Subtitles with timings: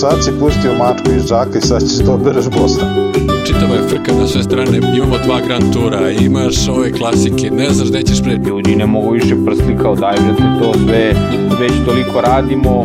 [0.00, 3.12] sad si pustio mačku iz džaka i sad ćeš da obereš Bosna.
[3.46, 7.88] Čitava je frka na sve strane, imamo dva Grand Tura, imaš ove klasike, ne znaš
[7.88, 8.46] gde ćeš pred...
[8.46, 11.12] Ljudi ne mogu više prsti kao daj brate to sve,
[11.60, 12.84] već toliko radimo.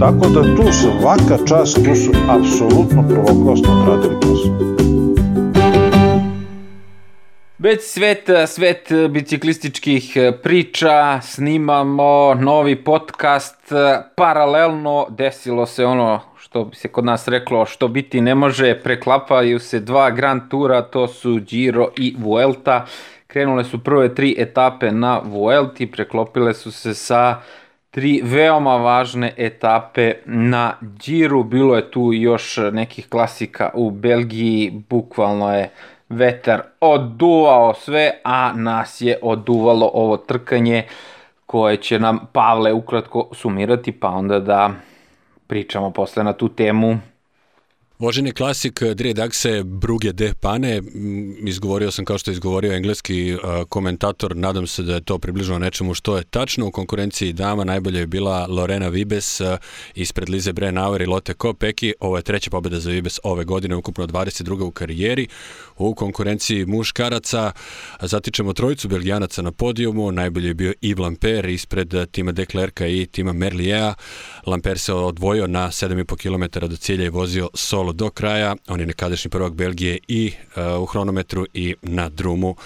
[0.00, 4.76] Tako da tu svaka čast, tu su apsolutno prvoklasno odradili posao.
[7.58, 13.72] Već svet, svet biciklističkih priča, snimamo novi podcast,
[14.16, 19.58] paralelno desilo se ono što bi se kod nas reklo što biti ne može, preklapaju
[19.58, 22.84] se dva Grand Tura, to su Giro i Vuelta.
[23.26, 27.36] Krenule su prve tri etape na Vuelti, preklopile su se sa
[27.90, 31.42] tri veoma važne etape na Giro.
[31.42, 35.70] Bilo je tu još nekih klasika u Belgiji, bukvalno je
[36.08, 40.84] vetar oduvao sve, a nas je oduvalo ovo trkanje
[41.46, 44.70] koje će nam Pavle ukratko sumirati, pa onda da
[45.46, 46.98] pričamo posle na tu temu
[47.98, 50.82] Voženi klasik Drie Dagse Bruge de Pane,
[51.46, 53.36] izgovorio sam kao što je izgovorio engleski
[53.68, 56.66] komentator, nadam se da je to približno nečemu što je tačno.
[56.66, 59.40] U konkurenciji dama najbolje je bila Lorena Vibes
[59.94, 61.94] ispred Lize Brenauer i Lotte Kopeki.
[62.00, 64.62] Ovo je treća pobjeda za Vibes ove godine, ukupno 22.
[64.62, 65.28] u karijeri.
[65.76, 67.52] U konkurenciji muškaraca
[68.00, 73.32] zatičemo trojicu belgijanaca na podijumu, najbolje je bio Yves Lamper ispred tima Deklerka i tima
[73.32, 73.94] Merlijea.
[74.46, 78.56] Lamper se odvojio na 7,5 km do cilja i vozio solo solo do kraja.
[78.68, 82.56] On je nekadašnji prvak Belgije i uh, u hronometru i na drumu.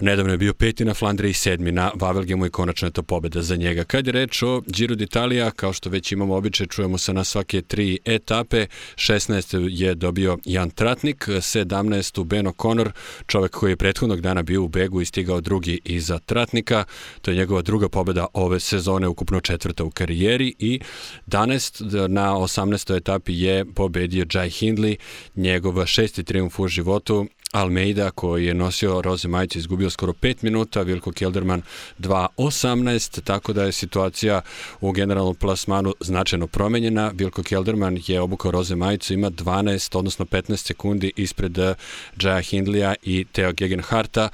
[0.00, 3.56] Nedavno je bio peti na Flandriji, sedmi na Vavelgemu i konačno je to pobeda za
[3.56, 3.84] njega.
[3.84, 7.62] Kad je reč o Giro d'Italia, kao što već imamo običaj, čujemo se na svake
[7.62, 8.66] tri etape.
[8.94, 9.68] 16.
[9.70, 12.24] je dobio Jan Tratnik, 17.
[12.24, 12.92] Beno Conor,
[13.26, 16.84] čovek koji je prethodnog dana bio u begu i stigao drugi iza Tratnika.
[17.22, 20.80] To je njegova druga pobeda ove sezone, ukupno četvrta u karijeri i
[21.26, 22.96] danas na 18.
[22.96, 24.96] etapi je pobedio Jai Hindley,
[25.36, 30.82] njegov šesti triumf u životu Almeida koji je nosio roze majice izgubio skoro 5 minuta,
[30.82, 31.62] Vilko Kelderman
[31.98, 34.40] 2.18, tako da je situacija
[34.80, 37.10] u generalnom plasmanu značajno promenjena.
[37.14, 41.74] Vilko Kelderman je obukao roze majicu, ima 12, odnosno 15 sekundi ispred eh,
[42.22, 44.28] Jaja Hindlija i Teo Gegenharta.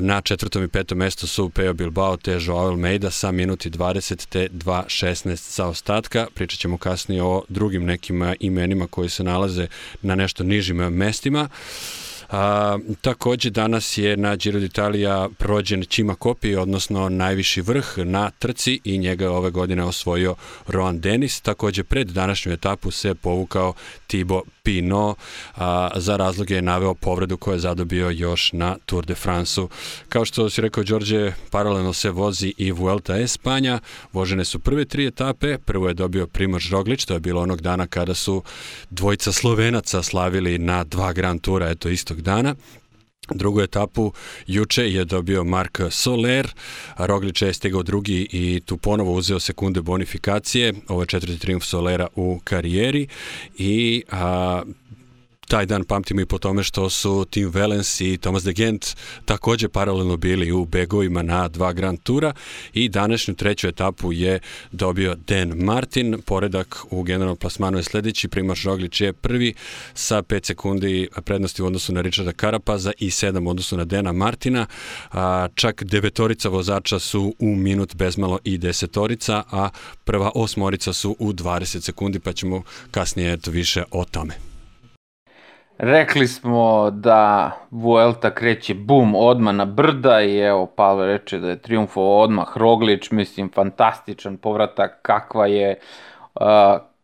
[0.00, 4.48] Na četvrtom i petom mestu su Peo Bilbao te Joao Almeida sa minuti 20 te
[4.48, 6.26] 2.16 za ostatka.
[6.34, 9.66] Pričat ćemo kasnije o drugim nekim eh, imenima koji se nalaze
[10.02, 11.48] na nešto nižim eh, mestima.
[12.30, 18.80] A, takođe danas je na Giro d'Italia prođen Čima Kopi, odnosno najviši vrh na trci
[18.84, 20.34] i njega je ove godine osvojio
[20.66, 21.40] Roan Denis.
[21.40, 23.74] Takođe pred današnju etapu se povukao
[24.08, 25.14] Tibo Pino,
[25.56, 29.68] a, za razloge je naveo povredu koju je zadobio još na Tour de France-u.
[30.08, 33.80] Kao što si rekao, Đorđe, paralelno se vozi i Vuelta Espanja.
[34.12, 35.58] Vožene su prve tri etape.
[35.58, 38.42] Prvo je dobio Primož Roglić, to je bilo onog dana kada su
[38.90, 42.54] dvojica Slovenaca slavili na dva Grand Tura, eto istog dana.
[43.34, 44.12] Drugu etapu
[44.46, 46.48] juče je dobio Mark Soler,
[46.96, 52.06] Roglič je stigao drugi i tu ponovo uzeo sekunde bonifikacije, ovo je četvrti triumf Solera
[52.16, 53.06] u karijeri
[53.58, 54.62] i a,
[55.48, 59.68] taj dan pamtimo i po tome što su Tim Valens i Thomas de Gent takođe
[59.68, 62.32] paralelno bili u begovima na dva Grand Tura
[62.72, 64.40] i današnju treću etapu je
[64.72, 66.22] dobio Dan Martin.
[66.26, 69.54] Poredak u generalnom plasmanu je sledeći, Primož Roglić je prvi
[69.94, 74.12] sa 5 sekundi prednosti u odnosu na Richarda Karapaza i 7 u odnosu na Dena
[74.12, 74.66] Martina.
[75.12, 79.68] A, čak devetorica vozača su u minut bezmalo i desetorica, a
[80.04, 84.47] prva osmorica su u 20 sekundi, pa ćemo kasnije eto više o tome.
[85.78, 91.62] Rekli smo da Vuelta kreće bum odmah na brda i evo Pavle reče da je
[91.62, 95.78] triumfovao odmah Roglić, mislim fantastičan povratak kakva je
[96.34, 96.42] uh,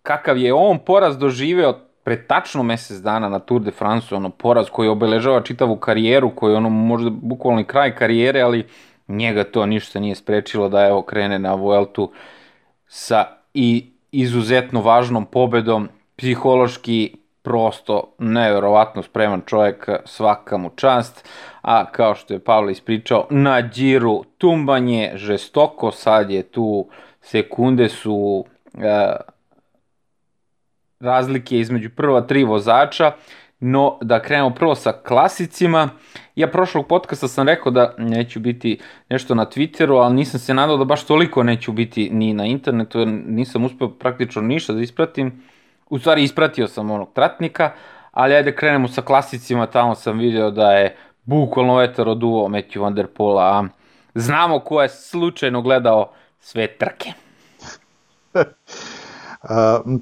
[0.02, 4.66] kakav je on poraz doživeo pre tačno mesec dana na Tour de France, ono poraz
[4.70, 8.66] koji obeležava čitavu karijeru, koji je ono možda bukvalni kraj karijere, ali
[9.08, 12.10] njega to ništa nije sprečilo da evo krene na Vueltu
[12.86, 13.24] sa
[13.54, 21.28] i izuzetno važnom pobedom, psihološki prosto neverovatno spreman čovjek, svaka mu čast,
[21.62, 26.88] a kao što je Pavle ispričao, na džiru tumbanje žestoko, sad je tu
[27.20, 28.44] sekunde su
[28.78, 29.16] e,
[31.00, 33.12] razlike između prva tri vozača,
[33.60, 35.88] no da krenemo prvo sa klasicima.
[36.36, 38.80] Ja prošlog podcasta sam rekao da neću biti
[39.10, 42.98] nešto na Twitteru, ali nisam se nadao da baš toliko neću biti ni na internetu,
[42.98, 45.42] jer nisam uspeo praktično ništa da ispratim
[45.90, 47.70] u stvari ispratio sam onog tratnika,
[48.10, 52.94] ali ajde krenemo sa klasicima, tamo sam video da je bukvalno vetar oduo Matthew Van
[52.94, 53.64] Der Pola, a
[54.14, 57.12] znamo ko je slučajno gledao sve trke.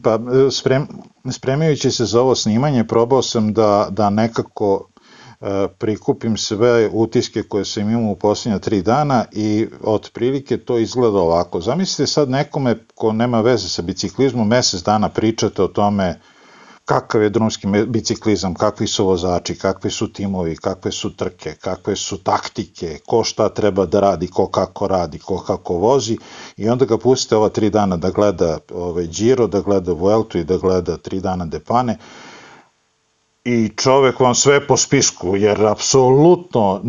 [0.03, 0.19] Pa
[0.51, 0.89] sprem,
[1.33, 4.89] spremajući se za ovo snimanje, probao sam da, da nekako
[5.79, 11.61] prikupim sve utiske koje sam imao u posljednja tri dana i otprilike to izgleda ovako.
[11.61, 16.21] Zamislite sad nekome ko nema veze sa biciklizmom, mesec dana pričate o tome
[16.85, 22.19] kakav je drumski biciklizam, kakvi su vozači, kakvi su timovi, kakve su trke, kakve su
[22.19, 26.19] taktike, ko šta treba da radi, ko kako radi, ko kako vozi
[26.57, 30.45] i onda ga pustite ova tri dana da gleda ovaj, Giro, da gleda Vueltu i
[30.45, 31.99] da gleda tri dana Depane
[33.45, 36.81] i čovek vam sve po spisku, jer apsolutno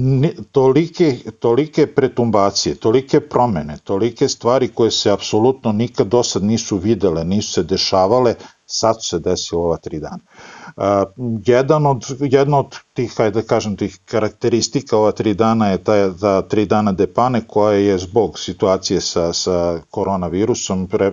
[0.52, 7.24] tolike, tolike pretumbacije, tolike promene, tolike stvari koje se apsolutno nikad do sad nisu videle,
[7.24, 8.36] nisu se dešavale,
[8.66, 10.20] sad se desilo ova tri dana.
[10.78, 10.84] Uh,
[11.46, 16.14] jedan od, jedna od tih, hajde da kažem, tih karakteristika ova tri dana je ta,
[16.18, 21.12] ta tri dana depane koja je zbog situacije sa, sa koronavirusom pre,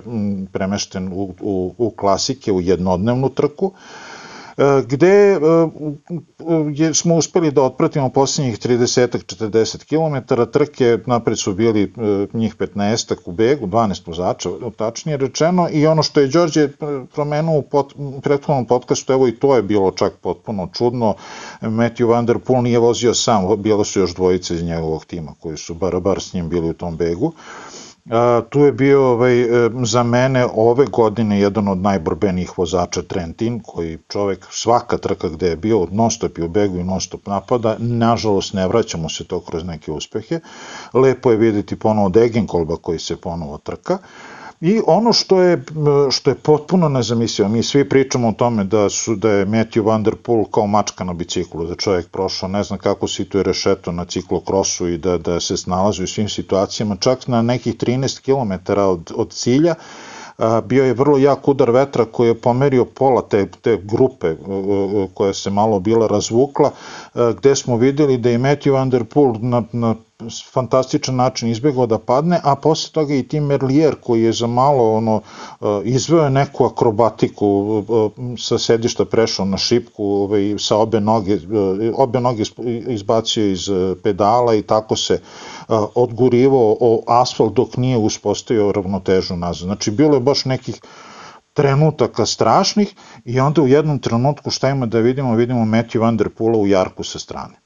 [0.52, 3.66] premešten u, u, u klasike, u jednodnevnu trku.
[3.66, 3.72] Uh,
[4.86, 5.38] gde
[6.80, 13.14] e, smo uspeli da otpratimo poslednjih 30-40 km, trke napred su bili e, njih 15
[13.24, 16.68] u begu, 12 vozača, tačnije rečeno, i ono što je Đorđe
[17.14, 21.14] promenuo u pot, prethodnom podcastu, evo i to je bilo čak potpuno čudno,
[21.60, 25.56] Matthew Van Der Poel nije vozio sam, bilo su još dvojice iz njegovog tima koji
[25.56, 27.32] su bar, bar s njim bili u tom begu.
[28.10, 33.60] A, tu je bio ovaj, e, za mene ove godine jedan od najborbenijih vozača Trentin,
[33.60, 37.26] koji čovek svaka trka gde je bio non stop je u begu i non stop
[37.26, 40.40] napada, nažalost ne vraćamo se to kroz neke uspehe.
[40.94, 43.98] Lepo je videti ponovo Degenkolba koji se ponovo trka.
[44.60, 45.62] I ono što je,
[46.10, 50.02] što je potpuno nezamislivo, mi svi pričamo o tome da su da je Matthew Van
[50.02, 54.04] Der Poel kao mačka na biciklu, da čovjek prošao ne znam kako situje rešeto na
[54.04, 59.12] ciklokrosu i da, da se snalazi u svim situacijama, čak na nekih 13 km od,
[59.16, 59.74] od cilja,
[60.64, 64.36] bio je vrlo jak udar vetra koji je pomerio pola te, te grupe
[65.14, 66.70] koja se malo bila razvukla,
[67.14, 69.94] gde smo videli da je Matthew Van Der Poel na, na
[70.52, 74.96] fantastičan način izbegao da padne, a posle toga i Tim Merlier koji je za malo
[74.96, 75.20] ono
[75.84, 77.82] izveo je neku akrobatiku
[78.38, 81.38] sa sedišta prešao na šipku ovaj, sa obe noge
[81.94, 82.42] obe noge
[82.88, 83.68] izbacio iz
[84.02, 85.20] pedala i tako se
[85.94, 89.66] odgurivao o asfalt dok nije uspostavio ravnotežu nazad.
[89.66, 90.80] Znači bilo je baš nekih
[91.52, 92.94] trenutaka strašnih
[93.24, 96.66] i onda u jednom trenutku šta ima da vidimo, vidimo Matthew Van Der Poola u
[96.66, 97.59] jarku sa strane.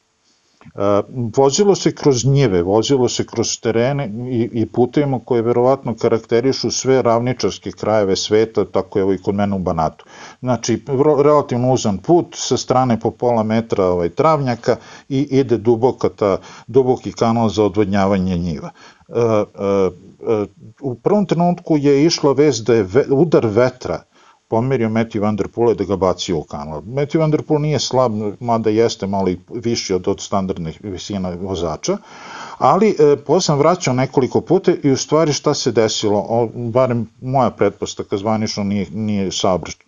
[1.36, 7.02] Vozilo se kroz njive, vozilo se kroz terene i, i putevima koje verovatno karakterišu sve
[7.02, 10.04] ravničarske krajeve sveta, tako je ovo i kod mene u Banatu.
[10.40, 10.84] Znači,
[11.24, 14.76] relativno uzan put, sa strane po pola metra ovaj, travnjaka
[15.08, 18.70] i ide duboka ta, duboki kanal za odvodnjavanje njiva.
[19.08, 19.90] E, e,
[20.32, 20.46] e,
[20.80, 24.02] u prvom trenutku je išla vez da je ve, udar vetra
[24.54, 26.82] pomerio Matthew Van Der Poel da ga bacio u kanal.
[26.86, 31.96] Matthew Van Der Poel nije slab, mada jeste malo viši od, od standardnih visina vozača,
[32.58, 37.06] ali e, posle sam vraćao nekoliko puta i u stvari šta se desilo, o, barem
[37.20, 39.30] moja pretpostavka zvanično nije, nije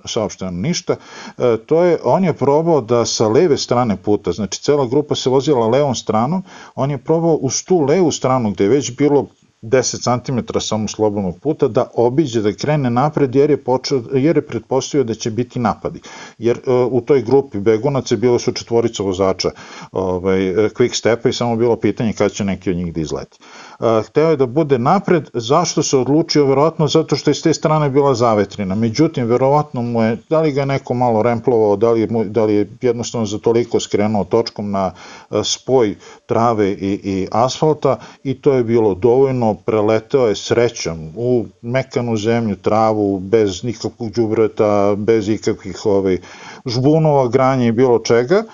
[0.04, 0.96] saopšteno ništa,
[1.38, 5.30] e, to je, on je probao da sa leve strane puta, znači cela grupa se
[5.30, 6.42] vozila levom stranom,
[6.74, 9.26] on je probao uz tu levu stranu gde je već bilo
[9.66, 14.46] 10 cm samo slobodnog puta da obiđe, da krene napred jer je, počeo, jer je
[14.46, 16.00] pretpostavio da će biti napadi.
[16.38, 19.50] Jer uh, u toj grupi begunaca bilo su četvorica vozača
[19.92, 20.38] ovaj,
[20.74, 23.38] quick stepa i samo bilo pitanje kada će neki od njih da izleti.
[23.80, 26.46] Uh, hteo je da bude napred, zašto se odlučio?
[26.46, 28.74] Verovatno zato što je s te strane bila zavetrina.
[28.74, 32.44] Međutim, verovatno mu je, da li ga je neko malo remplovao, da li, mu, da
[32.44, 34.92] li je jednostavno za toliko skrenuo točkom na
[35.30, 35.94] uh, spoj
[36.26, 42.56] trave i, i asfalta i to je bilo dovoljno preleteo je srećom u mekanu zemlju,
[42.56, 46.18] travu, bez nikakvog džubreta, bez ikakvih ovaj,
[46.66, 48.46] žbunova, granja i bilo čega, e,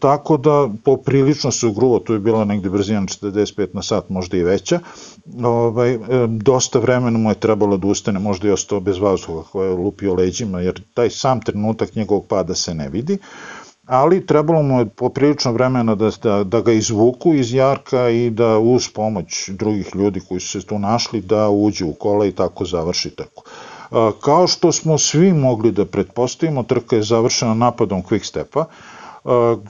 [0.00, 4.42] tako da poprilično se ugruo, tu je bila negde brzina 45 na sat, možda i
[4.42, 4.80] veća,
[5.44, 9.70] ovaj, e, dosta vremena mu je trebalo da ustane, možda i ostao bez vazduha koje
[9.70, 13.14] je lupio leđima, jer taj sam trenutak njegovog pada se ne vidi.
[13.14, 13.18] E,
[13.88, 18.58] ali trebalo mu je poprilično vremena da, da, da ga izvuku iz jarka i da
[18.58, 22.64] uz pomoć drugih ljudi koji su se tu našli da uđe u kola i tako
[22.64, 23.44] završi trku.
[24.20, 28.64] Kao što smo svi mogli da pretpostavimo, trka je završena napadom Quickstepa,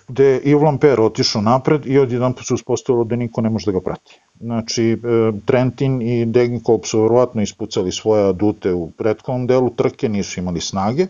[0.08, 3.72] gde je Yves Lampere otišao napred i odjedan se uspostavilo da niko ne može da
[3.72, 4.20] ga prati.
[4.40, 4.96] Znači, e,
[5.44, 11.06] Trentin i Degenkolb su verovatno ispucali svoje adute u prethodnom delu trke, nisu imali snage.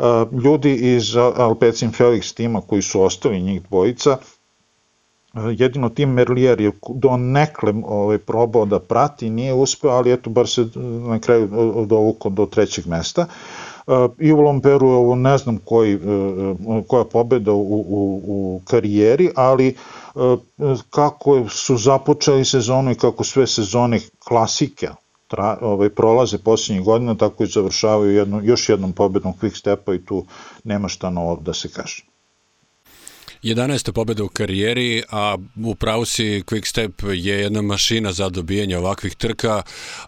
[0.00, 4.18] E, ljudi iz Alpecin Felix tima koji su ostali njih dvojica,
[5.34, 10.48] jedino Tim Merlier je do nekle ovaj, probao da prati, nije uspeo, ali eto, bar
[10.48, 10.66] se
[11.08, 11.48] na kraju
[11.86, 13.26] dovukao do trećeg mesta.
[14.18, 15.98] I u Lomperu je ovo ne znam koji,
[16.86, 19.76] koja pobeda u, u, u karijeri, ali
[20.90, 24.88] kako su započeli sezonu i kako sve sezone klasike
[25.30, 30.04] tra, ovaj, prolaze posljednjih godina, tako i završavaju jedno, još jednom pobedom Quick Stepa i
[30.04, 30.24] tu
[30.64, 32.09] nema šta novo da se kaže.
[33.42, 33.92] 11.
[33.92, 39.62] pobeda u karijeri, a u pravu si Quickstep je jedna mašina za dobijanje ovakvih trka.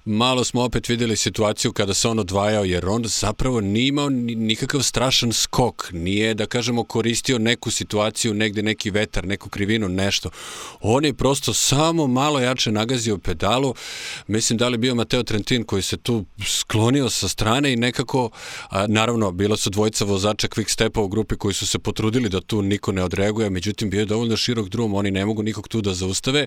[0.04, 4.82] Malo smo opet videli situaciju kada se on odvajao, jer on zapravo nije imao nikakav
[4.82, 5.88] strašan skok.
[5.92, 10.30] Nije, da kažemo, koristio neku situaciju, negde neki vetar, neku krivinu, nešto.
[10.80, 13.74] On je prosto samo malo jače nagazio pedalu.
[14.26, 18.30] Mislim da li bio Mateo Trentin koji se tu sklonio sa strane i nekako,
[18.70, 22.62] a, naravno, bila su dvojica vozača Quickstepa u grupi koji su se potrudili da tu
[22.62, 25.80] niko ne odreaguje reaguje, međutim bio je dovoljno širok drum, oni ne mogu nikog tu
[25.80, 26.46] da zaustave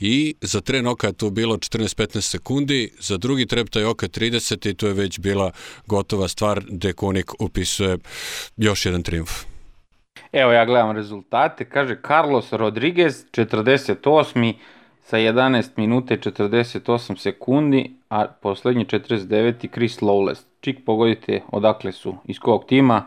[0.00, 4.74] i za oka je tu bilo 14-15 sekundi, za drugi trep taj oka 30 i
[4.74, 5.50] to je već bila
[5.86, 7.98] gotova stvar gde Konik upisuje
[8.56, 9.30] još jedan triumf.
[10.32, 14.54] Evo ja gledam rezultate, kaže Carlos Rodriguez 48
[15.02, 20.42] sa 11 minuta i 48 sekundi, a poslednji 49 Chris Lowless.
[20.60, 23.06] Čik pogodite odakle su, iz kog tima,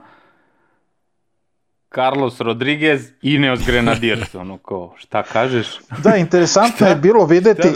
[1.96, 5.80] Carlos Rodriguez i Neos Grenadiers, ono ko, šta kažeš?
[6.04, 7.68] Da, interesantno je bilo videti,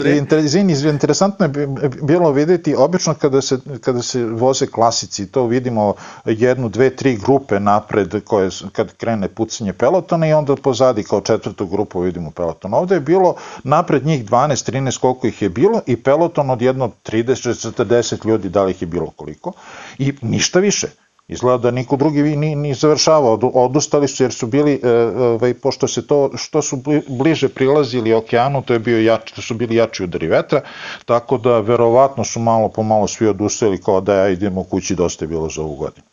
[0.44, 1.68] izvini, interesantno je
[2.02, 7.60] bilo videti, obično kada se, kada se voze klasici, to vidimo jednu, dve, tri grupe
[7.60, 12.74] napred, koje, kad krene pucanje pelotona i onda pozadi kao četvrtu grupu vidimo peloton.
[12.74, 16.90] Ovde je bilo napred njih 12, 13 koliko ih je bilo i peloton od jedno
[17.04, 19.52] 30, 40 ljudi, da li ih je bilo koliko
[19.98, 20.86] i ništa više
[21.28, 25.88] Izgleda da niko drugi ni, ni završavao, odustali su jer su bili, e, ovaj, pošto
[25.88, 30.04] se to, što su bliže prilazili okeanu, to je bio jači, to su bili jači
[30.04, 30.60] udari vetra,
[31.04, 35.24] tako da verovatno su malo po malo svi odustali kao da ja idemo kući, dosta
[35.24, 36.06] je bilo za ovu godinu.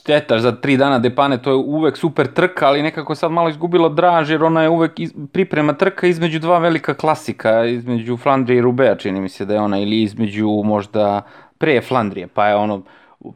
[0.00, 3.88] Šteta za tri dana Depane, to je uvek super trka, ali nekako sad malo izgubilo
[3.88, 8.62] draž, jer ona je uvek iz, priprema trka između dva velika klasika, između Flandrije i
[8.62, 11.22] Rubea, čini mi se da je ona, ili između možda
[11.58, 12.82] pre Flandrije, pa je ono,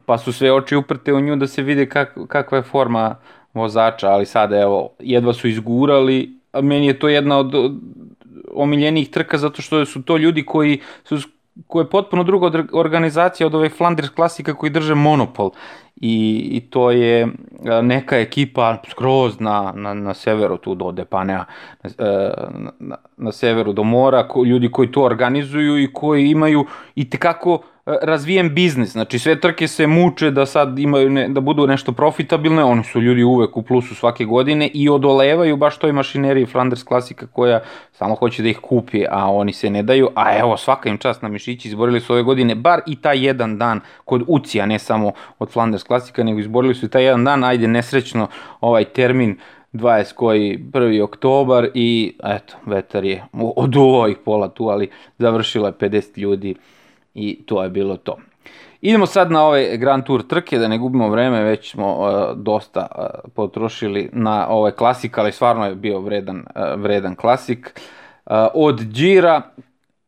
[0.05, 3.15] pa su sve oči uprte u nju da se vide kak, kakva je forma
[3.53, 7.73] vozača, ali sada evo, jedva su izgurali, meni je to jedna od, od
[8.53, 11.17] omiljenijih trka zato što su to ljudi koji su
[11.67, 15.51] koja je potpuno druga organizacija od ove Flanders klasika koji drže monopol.
[15.95, 17.27] I, i to je
[17.81, 21.45] neka ekipa skroz na, na, na severu tu do Depanea,
[21.83, 21.89] na,
[22.79, 27.61] na, na severu do mora, ko, ljudi koji to organizuju i koji imaju i tekako
[27.85, 32.63] razvijen biznis, znači sve trke se muče da sad imaju ne, da budu nešto profitabilne,
[32.63, 37.27] oni su ljudi uvek u plusu svake godine i odolevaju baš toj mašineriji Flanders klasika
[37.27, 37.61] koja
[37.91, 41.21] samo hoće da ih kupi, a oni se ne daju, a evo svaka im čast
[41.21, 45.11] na mišići izborili su ove godine bar i taj jedan dan kod Ucija, ne samo
[45.39, 48.27] od Flanders klasika, nego izborili su i taj jedan dan, ajde nesrećno
[48.61, 49.37] ovaj termin
[49.73, 51.03] 20 koji 1.
[51.03, 56.55] oktobar i eto, vetar je oduvao ih pola tu, ali završilo je 50 ljudi
[57.13, 58.17] i to je bilo to.
[58.81, 62.87] Idemo sad na ove Grand Tour trke, da ne gubimo vreme, već smo uh, dosta
[62.91, 67.79] uh, potrošili na ovaj klasik, ali stvarno je bio vredan, uh, vredan klasik.
[68.53, 69.41] Od Gira,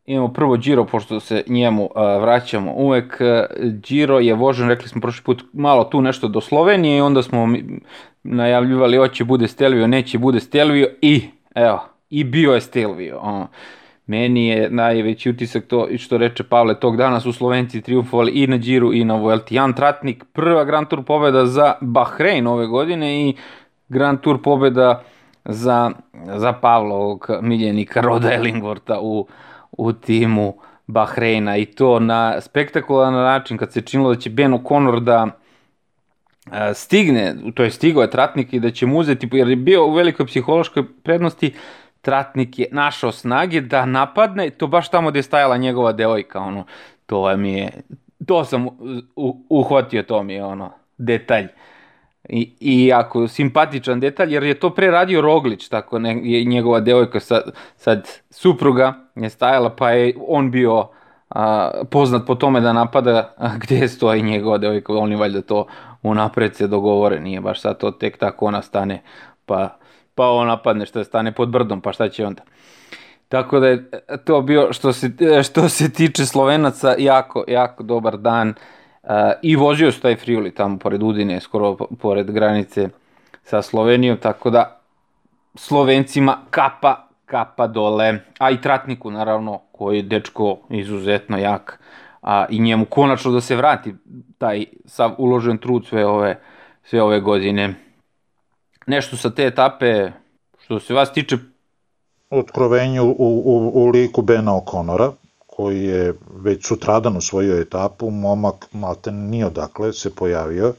[0.06, 3.20] imamo prvo Giro, pošto se njemu vraćamo uvek.
[3.60, 7.48] Giro je vožen, rekli smo prošli put, malo tu nešto do Slovenije i onda smo
[8.22, 11.22] najavljivali hoće bude Stelvio, neće bude Stelvio i
[11.54, 13.20] evo, i bio je Stelvio.
[13.22, 13.46] Uh.
[14.06, 18.56] Meni je najveći utisak to što reče Pavle, tog dana su Slovenci triumfovali i na
[18.56, 19.54] Điru i na Vuelti.
[19.54, 23.36] Jan Tratnik, prva Grand Tour pobeda za Bahrein ove godine i
[23.88, 25.02] Grand Tour pobeda
[25.44, 25.90] za,
[26.36, 29.26] za Pavlovog miljenika Roda Ellingworta u,
[29.72, 30.54] u timu
[30.86, 35.26] Bahreina i to na spektakularan način kad se činilo da će Ben O'Connor da
[36.52, 39.86] e, stigne, to je stigao je Tratnik i da će mu uzeti, jer je bio
[39.86, 41.52] u velikoj psihološkoj prednosti,
[42.06, 46.64] Tratnik je našao snage da napadne, to baš tamo gde je stajala njegova devojka, ono,
[47.06, 47.72] to mi je,
[48.26, 48.68] to sam
[49.48, 51.46] uhvatio, to mi je ono, detalj.
[52.28, 56.80] I, i jako simpatičan detalj, jer je to pre radio Roglić, tako ne, je njegova
[56.80, 57.42] devojka sad,
[57.76, 60.88] sad supruga je stajala, pa je on bio
[61.28, 65.66] a, poznat po tome da napada a, gde stoji njegova devojka, oni valjda to
[66.02, 69.02] unapred se dogovore, nije baš sad to tek tako ona stane,
[69.46, 69.78] pa
[70.16, 72.42] pa on napadne što stane pod brdom, pa šta će onda?
[73.28, 73.90] Tako da je
[74.24, 75.10] to bio što se,
[75.50, 78.48] što se tiče Slovenaca jako, jako dobar dan
[79.02, 79.10] uh,
[79.42, 82.88] i vozio su taj Friuli tamo pored Udine, skoro pored granice
[83.42, 84.80] sa Slovenijom, tako da
[85.54, 91.80] Slovencima kapa, kapa dole, a i Tratniku naravno, koji je dečko izuzetno jak,
[92.22, 93.94] a i njemu konačno da se vrati
[94.38, 96.40] taj sav uložen trud sve ove,
[96.82, 97.74] sve ove godine.
[98.86, 100.10] Nešto sa te etape,
[100.64, 101.38] što se vas tiče...
[102.30, 105.12] Otkrovenju u, u, u liku Bena O'Connora,
[105.46, 110.74] koji je već sutradan usvojio etapu, momak Malten nije odakle se pojavio,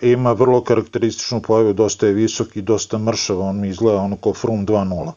[0.00, 4.34] ima vrlo karakterističnu pojavu, dosta je visok i dosta mršav, on mi izgleda ono kao
[4.34, 5.12] Frum 2.0.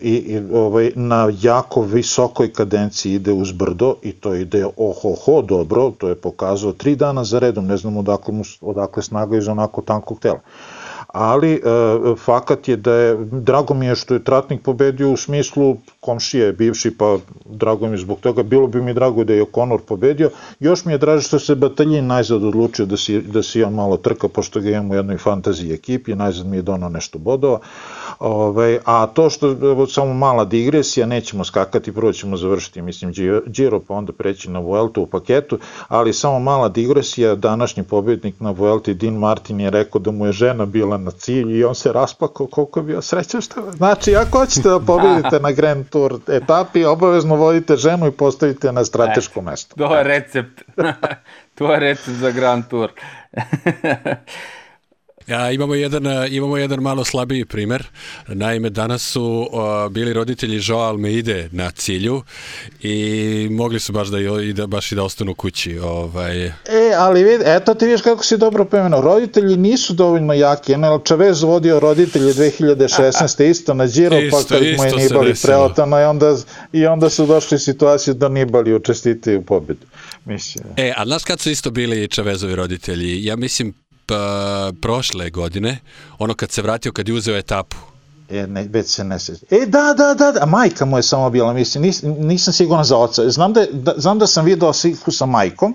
[0.00, 5.90] I, i ovaj, na jako visokoj kadenciji ide uz brdo i to ide ohoho dobro,
[5.90, 9.82] to je pokazao tri dana za redom, ne znam odakle, mu, odakle snaga iz onako
[9.82, 10.40] tankog tela.
[10.44, 10.79] Uh,
[11.12, 11.60] ali e,
[12.16, 16.96] fakat je da je, drago mi je što je Tratnik pobedio u smislu komšije bivši,
[16.98, 20.84] pa drago mi je zbog toga, bilo bi mi drago da je Conor pobedio, još
[20.84, 24.28] mi je draže što se Bataljin najzad odlučio da si, da si on malo trka,
[24.28, 27.60] pošto ga imamo u jednoj fantaziji ekipi, najzad mi je donao nešto bodova,
[28.18, 33.12] Ove, a to što, evo, samo mala digresija, nećemo skakati, prvo ćemo završiti, mislim,
[33.46, 38.50] Giro, pa onda preći na Vueltu u paketu, ali samo mala digresija, današnji pobednik na
[38.50, 41.92] Vuelti, Dean Martin je rekao da mu je žena bila na cilju i on se
[41.92, 43.72] raspakao koliko je bio srećan što...
[43.72, 48.84] Znači, ako hoćete da pobedite na Grand Tour etapi, obavezno vodite ženu i postavite na
[48.84, 49.74] strateško mesto.
[49.76, 50.62] To je recept.
[51.58, 52.90] to je recept za Grand Tour.
[55.30, 57.86] Ja, imamo jedan, imamo jedan malo slabiji primer.
[58.28, 62.22] Naime, danas su uh, bili roditelji Joao Almeide na cilju
[62.80, 65.78] i mogli su baš da, i da, baš i da ostanu kući.
[65.78, 66.46] Ovaj.
[66.46, 66.52] E,
[66.96, 69.00] ali vid, eto ti vidiš kako si dobro pomenuo.
[69.00, 70.72] Roditelji nisu dovoljno jaki.
[70.72, 73.50] Enel Čavez vodio roditelje 2016.
[73.50, 76.36] isto na Giro, isto, pa kad mu je Nibali preotano i onda,
[76.72, 79.86] i onda su došli u situaciju da Nibali učestite u pobedu.
[80.24, 80.64] Mislim.
[80.76, 83.24] E, a znaš kad su isto bili Čavezovi roditelji?
[83.24, 83.74] Ja mislim
[84.10, 85.78] pa, prošle godine,
[86.18, 87.76] ono kad se vratio, kad je uzeo etapu.
[88.30, 89.32] E, ne, već se ne se...
[89.50, 92.96] E, da, da, da, da, majka mu je samo bila, mislim, nis, nisam siguran za
[92.96, 93.30] oca.
[93.30, 95.74] Znam da, da, znam da sam video sliku sa majkom,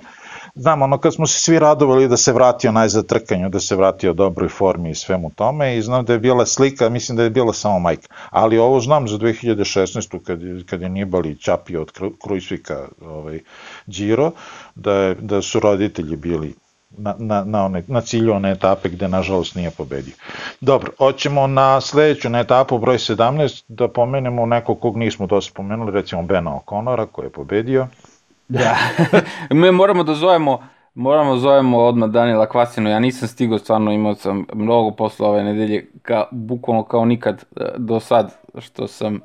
[0.58, 4.13] Znam, ono kad smo se svi radovali da se vratio najzad trkanju, da se vratio
[4.13, 7.54] dobroj formi i svemu tome i znam da je bila slika, mislim da je bila
[7.54, 8.08] samo majka.
[8.30, 10.24] Ali ovo znam za 2016.
[10.24, 11.91] kad, kad je Nibali čapio od
[12.24, 13.39] Krujsvika ovaj,
[13.88, 14.32] Giro,
[14.76, 16.54] da, je, da su roditelji bili
[16.97, 20.13] na, na, na, one, na cilju one etape gde nažalost nije pobedio.
[20.62, 25.91] Dobro, hoćemo na sledeću na etapu broj 17 da pomenemo nekog kog nismo dosta spomenuli,
[25.91, 27.88] recimo Bena O'Connora koji je pobedio.
[28.47, 28.75] Da,
[29.49, 30.60] mi moramo da zovemo
[30.95, 35.43] Moramo da zovemo odmah Daniela Kvasinu, ja nisam stigao, stvarno imao sam mnogo posla ove
[35.43, 39.19] nedelje, ka, bukvalno kao nikad e, do sad što sam,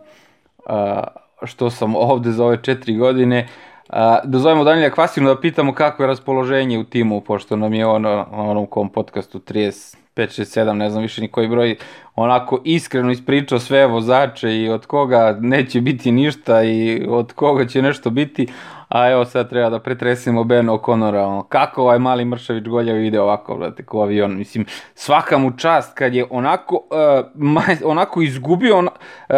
[1.42, 3.48] što sam ovde za ove četiri godine.
[3.90, 7.87] A, da zovemo Danila Kvasinu da pitamo kako je raspoloženje u timu, pošto nam je
[7.87, 11.76] ono, na onom kom podcastu 35, 6, 7, ne znam više ni koji broj,
[12.16, 17.83] onako iskreno ispričao sve vozače i od koga neće biti ništa i od koga će
[17.83, 18.46] nešto biti,
[18.88, 23.57] a evo sad treba da pretresimo Ben O'Connora, kako ovaj mali Mršavić goljav ide ovako,
[23.57, 28.87] brate, ko avion, mislim, svaka mu čast kad je onako, uh, maj, onako izgubio, on,
[28.87, 29.37] uh,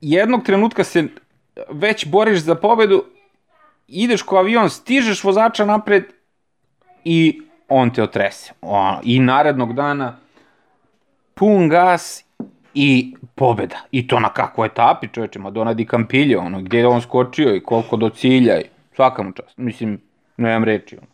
[0.00, 1.04] jednog trenutka se
[1.70, 3.04] već boriš za pobedu,
[3.88, 6.04] ideš ko avion, stižeš vozača napred
[7.04, 8.52] i on te otrese.
[9.02, 10.16] I narednog dana
[11.34, 12.24] pun gas
[12.74, 13.76] i pobeda.
[13.90, 17.62] I to na kakvoj etapi, čoveče, Madonna di Campillo, ono, gde je on skočio i
[17.62, 18.64] koliko do cilja i
[18.96, 19.56] svaka mu čast.
[19.56, 20.00] Mislim,
[20.36, 20.96] nemam reči.
[20.96, 21.06] Ono.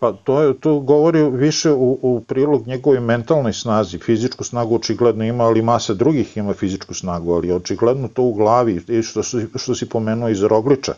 [0.00, 3.98] Pa to, je, to govori više u, u prilog njegovoj mentalnoj snazi.
[3.98, 9.02] Fizičku snagu očigledno ima, ali masa drugih ima fizičku snagu, ali očigledno to u glavi,
[9.02, 9.22] što,
[9.54, 10.92] što si pomenuo iz Rogliča.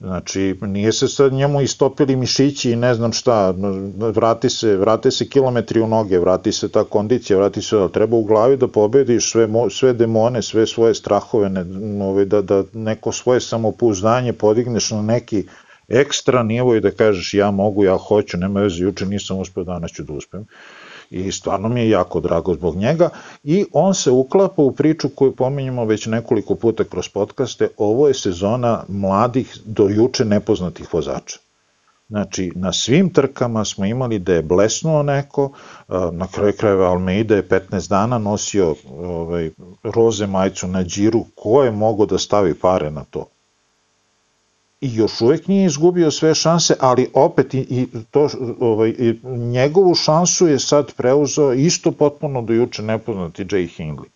[0.00, 3.54] Znači, nije se sad njemu istopili mišići i ne znam šta,
[3.96, 8.16] vrati se, vrati se kilometri u noge, vrati se ta kondicija, vrati se, da treba
[8.16, 11.64] u glavi da pobediš sve, sve demone, sve svoje strahove, ne,
[12.04, 15.44] ove, da, da neko svoje samopouzdanje podigneš na neki
[15.88, 19.90] ekstra nivo i da kažeš ja mogu, ja hoću, nema veze, juče nisam uspeo, danas
[19.90, 20.40] ću da uspem.
[20.40, 20.46] Uh,
[21.10, 23.08] i stvarno mi je jako drago zbog njega
[23.44, 28.14] i on se uklapa u priču koju pominjamo već nekoliko puta kroz podcaste, ovo je
[28.14, 31.38] sezona mladih do juče nepoznatih vozača.
[32.08, 35.50] Znači, na svim trkama smo imali da je blesnuo neko,
[36.12, 39.50] na kraju krajeva Almeida je 15 dana nosio ovaj,
[39.82, 43.26] roze majicu na džiru, ko je mogo da stavi pare na to?
[44.80, 48.28] I još uvek nije izgubio sve šanse, ali opet i, i to,
[48.60, 54.08] ovaj, i njegovu šansu je sad preuzeo isto potpuno do juče nepoznati Jay Hindley.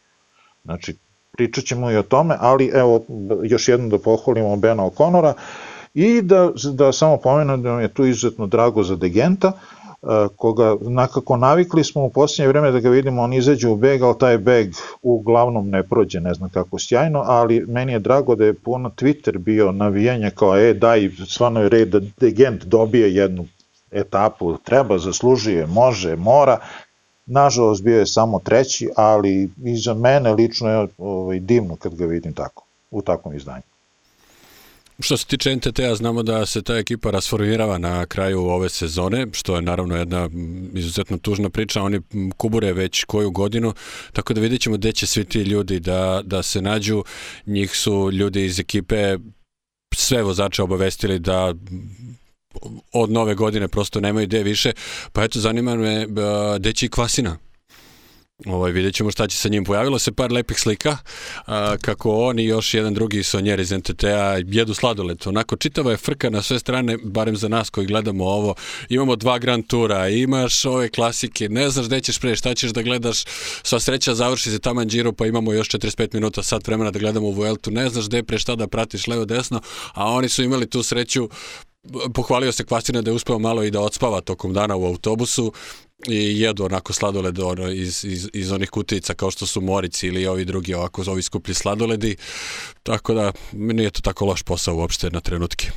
[0.64, 0.96] Znači,
[1.32, 3.04] pričat ćemo i o tome, ali evo,
[3.44, 5.32] još jednom da pohvalimo Bena O'Connora
[5.94, 9.52] i da, da samo pomenem da je tu izuzetno drago za Degenta,
[10.36, 14.18] koga nakako navikli smo u posljednje vreme da ga vidimo, on izađe u beg, ali
[14.18, 18.54] taj beg uglavnom ne prođe, ne znam kako sjajno, ali meni je drago da je
[18.54, 23.46] puno Twitter bio navijanje kao, e, daj, stvarno je red da Degent dobije jednu
[23.90, 26.58] etapu, treba, zaslužuje, može, mora,
[27.26, 32.06] nažalost bio je samo treći, ali i za mene lično je ovaj, divno kad ga
[32.06, 33.71] vidim tako, u takvom izdanju.
[35.00, 39.56] Što se tiče NTT-a, znamo da se ta ekipa rasformirava na kraju ove sezone, što
[39.56, 40.28] je naravno jedna
[40.74, 41.82] izuzetno tužna priča.
[41.82, 42.00] Oni
[42.36, 43.74] kubure već koju godinu,
[44.12, 47.04] tako da vidjet ćemo gde će svi ti ljudi da, da se nađu.
[47.46, 49.16] Njih su ljudi iz ekipe
[49.94, 51.54] sve vozače obavestili da
[52.92, 54.72] od nove godine prosto nemaju ide više.
[55.12, 56.06] Pa eto, zanima me
[56.58, 57.38] gde će i Kvasina
[58.46, 59.64] Ovaj, vidjet ćemo šta će sa njim.
[59.64, 60.96] Pojavilo se par lepih slika
[61.46, 65.18] a, kako on i još jedan drugi sonjer iz NTT-a jedu sladoled.
[65.26, 68.54] Onako, čitava je frka na sve strane, barem za nas koji gledamo ovo.
[68.88, 72.82] Imamo dva Grand Tura, imaš ove klasike, ne znaš gde ćeš pre, šta ćeš da
[72.82, 73.24] gledaš.
[73.62, 77.26] Sva sreća završi se tamo Giro, pa imamo još 45 minuta, sat vremena da gledamo
[77.26, 77.70] u Vueltu.
[77.70, 79.60] Ne znaš gde pre šta da pratiš levo desno,
[79.94, 81.28] a oni su imali tu sreću
[82.14, 85.52] pohvalio se Kvastina da je uspeo malo i da odspava tokom dana u autobusu
[86.08, 90.26] i jedu onako sladoled ono, iz, iz, iz onih kutica kao što su morici ili
[90.26, 92.16] ovi drugi ovako ovi skuplji sladoledi.
[92.82, 95.70] Tako da nije to tako loš posao uopšte na trenutke.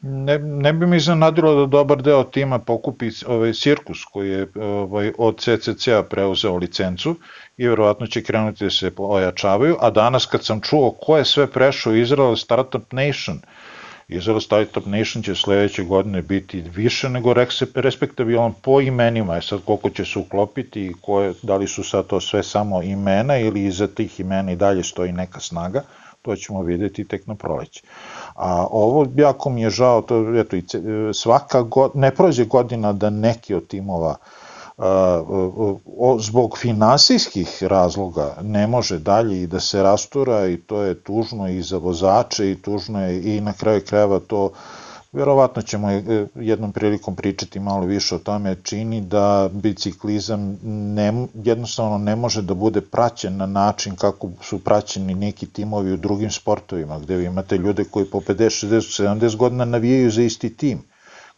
[0.00, 5.12] Ne, ne bi mi zanadilo da dobar deo tima pokupi ovaj cirkus koji je ovaj,
[5.18, 7.14] od CCC-a preuzeo licencu
[7.56, 11.46] i verovatno će krenuti da se ojačavaju, a danas kad sam čuo ko je sve
[11.46, 13.40] prešao Izrael Startup Nation,
[14.08, 17.34] Izrael Startup Nation će sledeće godine biti više nego
[17.74, 22.06] respektabilan po imenima, je sad koliko će se uklopiti i koje, da li su sad
[22.06, 25.82] to sve samo imena ili iza tih imena i dalje stoji neka snaga,
[26.22, 27.82] to ćemo videti tek na proleće.
[28.34, 30.56] A ovo jako mi je žao, to eto,
[31.12, 34.45] svaka god, ne prođe godina da neki od timova uh,
[36.20, 41.62] zbog finansijskih razloga ne može dalje i da se rastura i to je tužno i
[41.62, 44.50] za vozače i tužno je i na kraju krajeva to
[45.12, 50.58] verovatno ćemo e, jednom prilikom pričati malo više o tome, čini da biciklizam
[50.94, 55.96] ne, jednostavno ne može da bude praćen na način kako su praćeni neki timovi u
[55.96, 60.56] drugim sportovima, gde vi imate ljude koji po 50, 60, 70 godina navijaju za isti
[60.56, 60.82] tim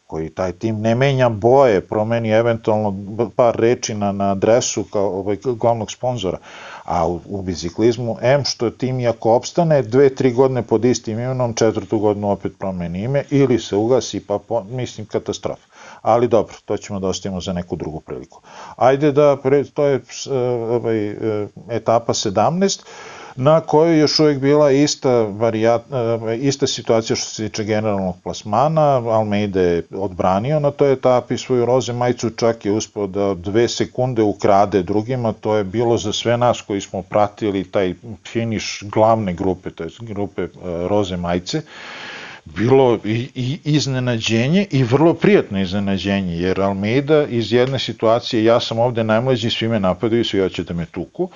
[0.08, 2.94] koji taj tim ne menja boje, promeni eventualno
[3.36, 6.38] par reči na, na adresu kao ovaj, glavnog sponzora,
[6.84, 11.54] a u, u biciklizmu, M što tim iako opstane, dve, tri godine pod istim imenom,
[11.54, 15.66] četvrtu godinu opet promeni ime ili se ugasi, pa po, mislim katastrofa.
[16.02, 18.40] Ali dobro, to ćemo da ostavimo za neku drugu priliku.
[18.76, 19.36] Ajde da,
[19.74, 20.00] to je
[20.70, 22.80] ovaj, e, etapa 17,
[23.40, 25.82] na kojoj još uvijek bila ista, varijat,
[26.30, 31.66] e, ista situacija što se tiče generalnog plasmana, Almeida je odbranio na toj etapi svoju
[31.66, 36.36] roze majicu, čak je uspio da dve sekunde ukrade drugima, to je bilo za sve
[36.36, 37.94] nas koji smo pratili taj
[38.26, 40.48] finiš glavne grupe, to je grupe e,
[40.88, 41.62] roze majice,
[42.56, 48.78] bilo i, i iznenađenje i vrlo prijatno iznenađenje, jer Almeida iz jedne situacije, ja sam
[48.78, 51.28] ovde najmlađi, svi me napadaju, svi hoće da me tuku,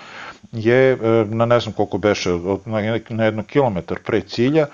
[0.53, 0.97] je e,
[1.29, 2.31] na ne znam koliko beše,
[2.67, 4.67] na, na jedno kilometar pre cilja,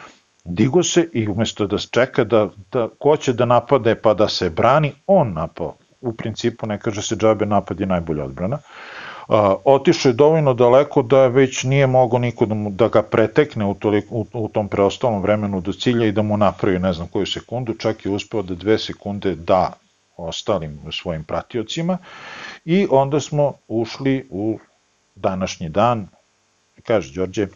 [0.45, 4.51] digo se i umesto da čeka da, da ko će da napade pa da se
[4.51, 5.77] brani, on napao.
[6.01, 8.59] U principu ne kaže se džabe napad je najbolja odbrana.
[9.65, 13.75] Otišao je dovoljno daleko da već nije mogo niko da, mu, da ga pretekne u,
[13.75, 17.27] toliko, u, u tom preostalom vremenu do cilja i da mu napravi ne znam koju
[17.27, 19.73] sekundu, čak je uspeo da dve sekunde da
[20.17, 21.99] ostalim svojim pratiocima
[22.65, 24.59] i onda smo ušli u
[25.15, 26.09] današnji dan.
[26.83, 27.47] Kaže, Đorđe.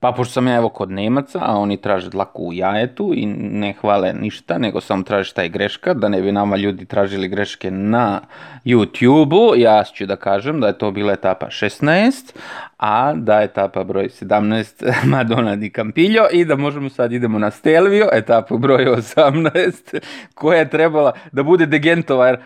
[0.00, 3.72] Pa pošto sam ja evo kod Nemaca, a oni traže dlaku u jajetu i ne
[3.80, 7.70] hvale ništa, nego samo traže šta je greška, da ne bi nama ljudi tražili greške
[7.70, 8.20] na
[8.64, 12.34] YouTube-u, ja ću da kažem da je to bila etapa 16,
[12.78, 17.50] a da je etapa broj 17 Madonna di Campillo i da možemo sad idemo na
[17.50, 20.00] Stelvio, etapu broj 18,
[20.34, 22.38] koja je trebala da bude Degentova, jer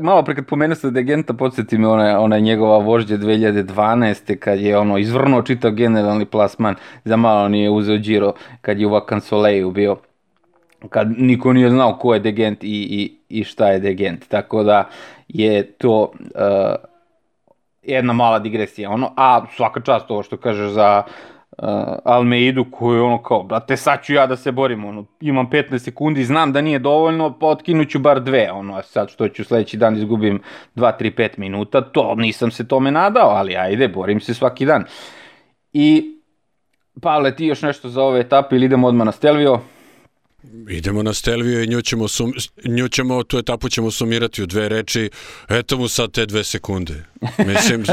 [0.00, 4.36] malo pre kad pomenuo se Degenta, podsjeti me ona, ona njegova vožđa 2012.
[4.36, 6.74] kad je ono izvrnuo čitav generalni plasman,
[7.04, 9.96] za malo nije uzeo Giro kad je u Vacansoleju bio
[10.88, 14.88] kad niko nije znao ko je Degent i, i, i šta je Degent, tako da
[15.28, 16.89] je to uh,
[17.82, 21.68] jedna mala digresija, ono, a svaka čast ovo što kažeš za uh,
[22.04, 26.24] Almeidu koju ono kao, brate, sad ću ja da se borim, ono, imam 15 sekundi,
[26.24, 29.96] znam da nije dovoljno, pa otkinuću bar dve, ono, a sad što ću sledeći dan
[29.96, 30.42] izgubim
[30.76, 34.84] 2, 3, 5 minuta, to nisam se tome nadao, ali ajde, borim se svaki dan.
[35.72, 36.16] I,
[37.02, 39.60] Pavle, ti još nešto za ove etape ili idemo odmah na Stelvio?
[40.68, 44.68] Idemo na Stelvio i nju ćemo, sum, nju ćemo, tu etapu ćemo sumirati u dve
[44.68, 45.10] reči,
[45.48, 47.04] eto mu sad te dve sekunde.
[47.38, 47.84] Mislim,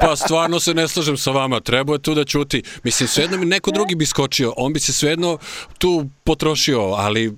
[0.00, 2.62] pa stvarno se ne slažem sa vama, treba je tu da ćuti.
[2.82, 5.38] Mislim, svejedno mi neko drugi bi skočio, on bi se svejedno
[5.78, 7.32] tu potrošio, ali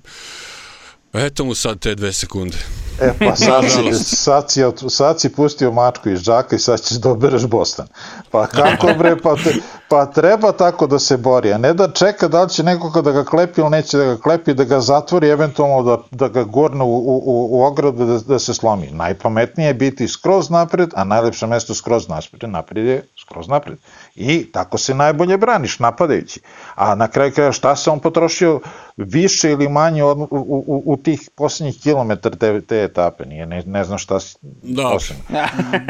[1.13, 2.57] eto mu sad te dve sekunde.
[3.01, 6.97] E pa sad si, sad, si, sad si pustio mačku iz džaka i sad ćeš
[6.97, 7.87] da obereš Bostan.
[8.31, 9.53] Pa kako bre, pa, te,
[9.89, 13.11] pa treba tako da se bori, a ne da čeka da li će nekoga da
[13.11, 16.83] ga klepi ili neće da ga klepi, da ga zatvori, eventualno da, da ga gorne
[16.83, 18.89] u, u, u ogradu da, da se slomi.
[18.91, 23.77] Najpametnije je biti skroz napred, a najlepše mesto skroz napred, napred je skroz napred.
[24.19, 26.39] I tako se najbolje braniš, napadajući.
[26.75, 28.59] A na kraju kraja šta se on potrošio
[28.97, 33.63] više ili manje od, u, u, u tih poslednjih kilometra te, te etape, nije, ne,
[33.65, 34.89] ne znam šta si da.
[34.93, 35.23] posebno.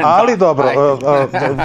[0.04, 0.98] Ali dobro,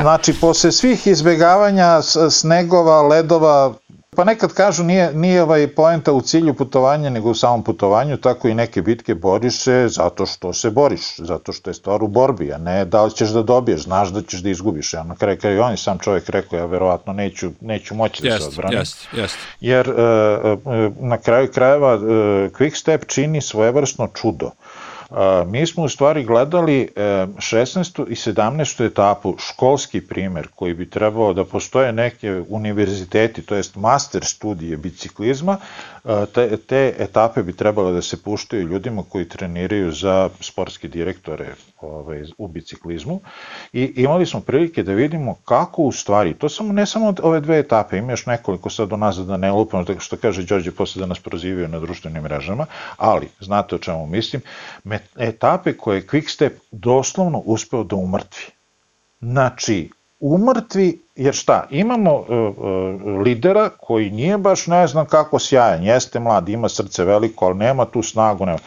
[0.01, 3.73] znači posle svih izbegavanja snegova, ledova,
[4.15, 8.47] Pa nekad kažu nije, nije ovaj poenta u cilju putovanja nego u samom putovanju, tako
[8.47, 12.54] i neke bitke boriš se zato što se boriš, zato što je stvar u borbi,
[12.54, 14.93] a ne da li ćeš da dobiješ, znaš da ćeš da izgubiš.
[14.93, 18.30] Ja na kraju kraju on je sam čovjek rekao, ja verovatno neću, neću moći da
[18.30, 18.80] jest, se odbranim.
[18.80, 19.38] Jest, jest.
[19.62, 19.95] Jer uh,
[20.99, 22.01] na kraju krajeva uh,
[22.51, 24.45] Quick Step čini svojevrsno čudo.
[24.45, 24.51] Uh,
[25.48, 28.02] mi smo u stvari gledali 16.
[28.02, 28.86] E, i 17.
[28.86, 35.58] etapu, školski primer koji bi trebao da postoje neke univerziteti, to jest master studije biciklizma,
[36.34, 42.24] te, te etape bi trebalo da se puštaju ljudima koji treniraju za sportske direktore ovaj,
[42.38, 43.22] u biciklizmu
[43.74, 47.60] i imali smo prilike da vidimo kako u stvari, to samo ne samo ove dve
[47.60, 51.00] etape, ima još nekoliko sad do nazad da ne lupamo, tako što kaže Đorđe posle
[51.00, 52.65] da nas prozivaju na društvenim mrežama,
[52.98, 54.41] ali znate o čemu mislim,
[55.17, 58.45] etape koje Quickstep doslovno uspeo da umrtvi.
[59.21, 65.84] Znači, umrtvi, jer šta, imamo uh, uh, lidera koji nije baš ne znam kako sjajan,
[65.84, 68.60] jeste mlad, ima srce veliko, ali nema tu snagu, nema.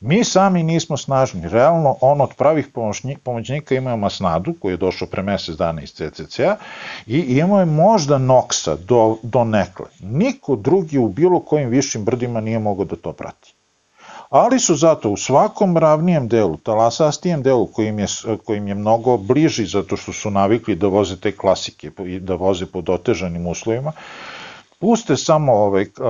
[0.00, 2.68] Mi sami nismo snažni, realno on od pravih
[3.24, 6.56] pomoćnika ima Masnadu, koji je došao pre mesec dana iz CCC-a,
[7.06, 9.86] i imao je možda Noksa do, do nekle.
[10.00, 13.55] Niko drugi u bilo kojim višim brdima nije mogao da to prati
[14.28, 18.06] ali su zato u svakom ravnijem delu, talasastijem delu kojim je,
[18.44, 22.66] kojim je mnogo bliži zato što su navikli da voze te klasike i da voze
[22.66, 23.92] pod otežanim uslovima,
[24.80, 26.06] puste samo ovaj, uh,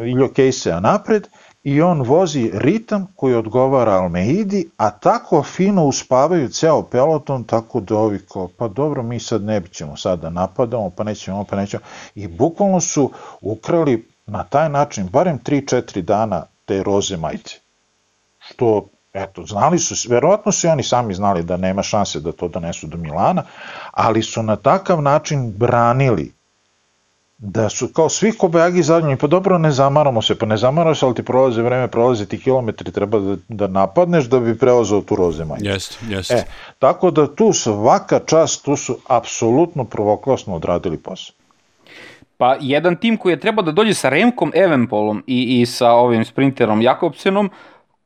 [0.00, 1.28] uh, Iljo Kejsea napred
[1.62, 7.96] i on vozi ritam koji odgovara Almeidi, a tako fino uspavaju ceo peloton, tako da
[7.96, 11.82] ovi kao, pa dobro, mi sad ne ćemo sad da napadamo, pa nećemo, pa nećemo.
[12.14, 13.10] I bukvalno su
[13.40, 17.56] ukrali na taj način, barem 3-4 dana te roze majice.
[18.38, 22.86] Što, eto, znali su, verovatno su oni sami znali da nema šanse da to donesu
[22.86, 23.42] do Milana,
[23.90, 26.32] ali su na takav način branili
[27.38, 31.06] da su kao svi kobajagi zadnji, pa dobro ne zamaramo se, pa ne zamaramo se,
[31.06, 35.16] ali ti prolaze vreme, prolaze ti kilometri, treba da, da napadneš da bi preozao tu
[35.16, 35.66] roze majicu.
[35.66, 36.34] Jeste, jeste.
[36.34, 36.44] E,
[36.78, 41.34] tako da tu svaka čast, tu su apsolutno provoklasno odradili posao.
[42.44, 46.24] Pa jedan tim koji je trebao da dođe sa Remkom Evenpolom i, i sa ovim
[46.24, 47.50] sprinterom Jakobsenom,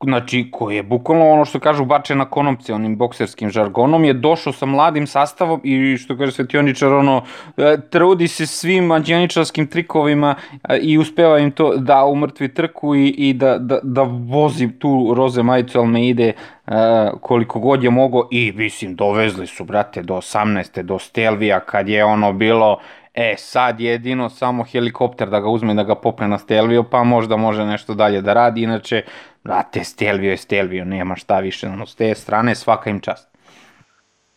[0.05, 4.53] znači koji je bukvalno ono što kažu bače na konopce onim bokserskim žargonom, je došao
[4.53, 7.23] sa mladim sastavom i što kaže Svetioničar ono,
[7.57, 10.35] e, trudi se svim mađioničarskim trikovima
[10.69, 15.15] e, i uspeva im to da umrtvi trku i, i da, da, da vozi tu
[15.17, 16.33] roze majicu Almeide
[16.67, 16.75] uh,
[17.21, 20.83] koliko god je mogo i mislim dovezli su brate do 18.
[20.83, 22.79] do Stelvija kad je ono bilo
[23.21, 27.37] E, sad jedino samo helikopter da ga uzme da ga popne na Stelvio, pa možda
[27.37, 29.03] može nešto dalje da radi, inače,
[29.45, 33.29] brate, Stelvio je Stelvio, nema šta više, ono, s te strane svaka im čast.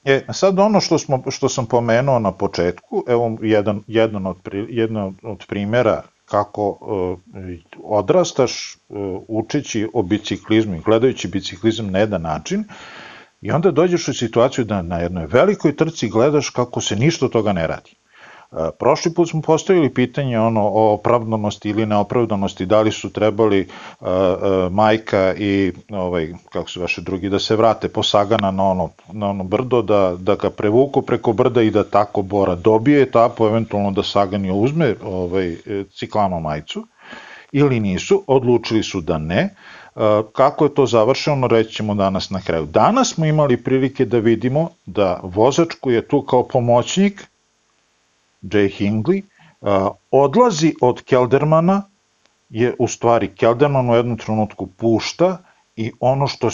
[0.06, 4.38] E, sad ono što, smo, što sam pomenuo na početku, evo jedan, jedan, od,
[4.70, 7.20] jedan od primjera kako uh,
[7.84, 12.64] odrastaš uh, učići o biciklizmu i gledajući biciklizam na jedan način
[13.42, 17.32] i onda dođeš u situaciju da na jednoj velikoj trci gledaš kako se ništa od
[17.32, 18.01] toga ne radi.
[18.80, 23.68] Prošli put smo postavili pitanje ono o opravdanosti ili neopravdanosti, da li su trebali
[24.00, 28.64] uh, uh, Majka i ovaj, kako se vaše drugi da se vrate po Sagana na
[28.64, 33.02] ono, na ono brdo, da, da ga prevuku preko brda i da tako Bora dobije
[33.02, 35.56] etapu, eventualno da Sagan je uzme ovaj,
[35.96, 36.88] ciklama majicu
[37.52, 39.56] ili nisu, odlučili su da ne.
[40.34, 42.66] Kako je to završeno, reći ćemo danas na kraju.
[42.66, 47.31] Danas smo imali prilike da vidimo da vozač koji je tu kao pomoćnik
[48.42, 49.22] Jay Hingley,
[50.12, 51.84] odlazi od Keldermana,
[52.50, 55.38] je u stvari Kelderman u jednom trenutku pušta
[55.76, 56.50] i ono što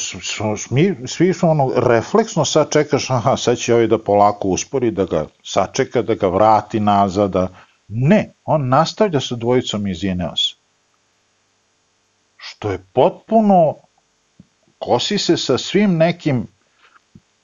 [0.57, 5.05] smi, svi su ono refleksno sad čekaš, aha, sad će ovaj da polako uspori, da
[5.05, 7.47] ga sačeka, da ga vrati nazad, da...
[7.87, 10.55] Ne, on nastavlja sa dvojicom iz Ineos.
[12.37, 13.75] što je potpuno
[14.79, 16.47] kosi se sa svim nekim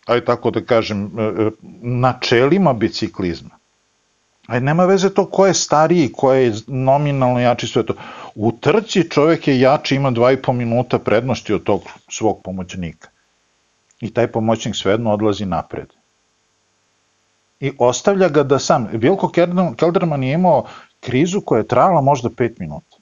[0.05, 1.51] aj tako da kažem, e, e,
[1.81, 3.49] načelima biciklizma.
[4.47, 7.93] Aj nema veze to ko je stariji, ko je nominalno jači, sve to.
[8.35, 13.09] U trci čovjek je jači, ima dva i po minuta prednosti od tog svog pomoćnika.
[14.01, 15.87] I taj pomoćnik svejedno odlazi napred.
[17.59, 19.31] I ostavlja ga da sam, Vilko
[19.77, 20.65] Kelderman je imao
[20.99, 22.97] krizu koja je trajala možda 5 minuta.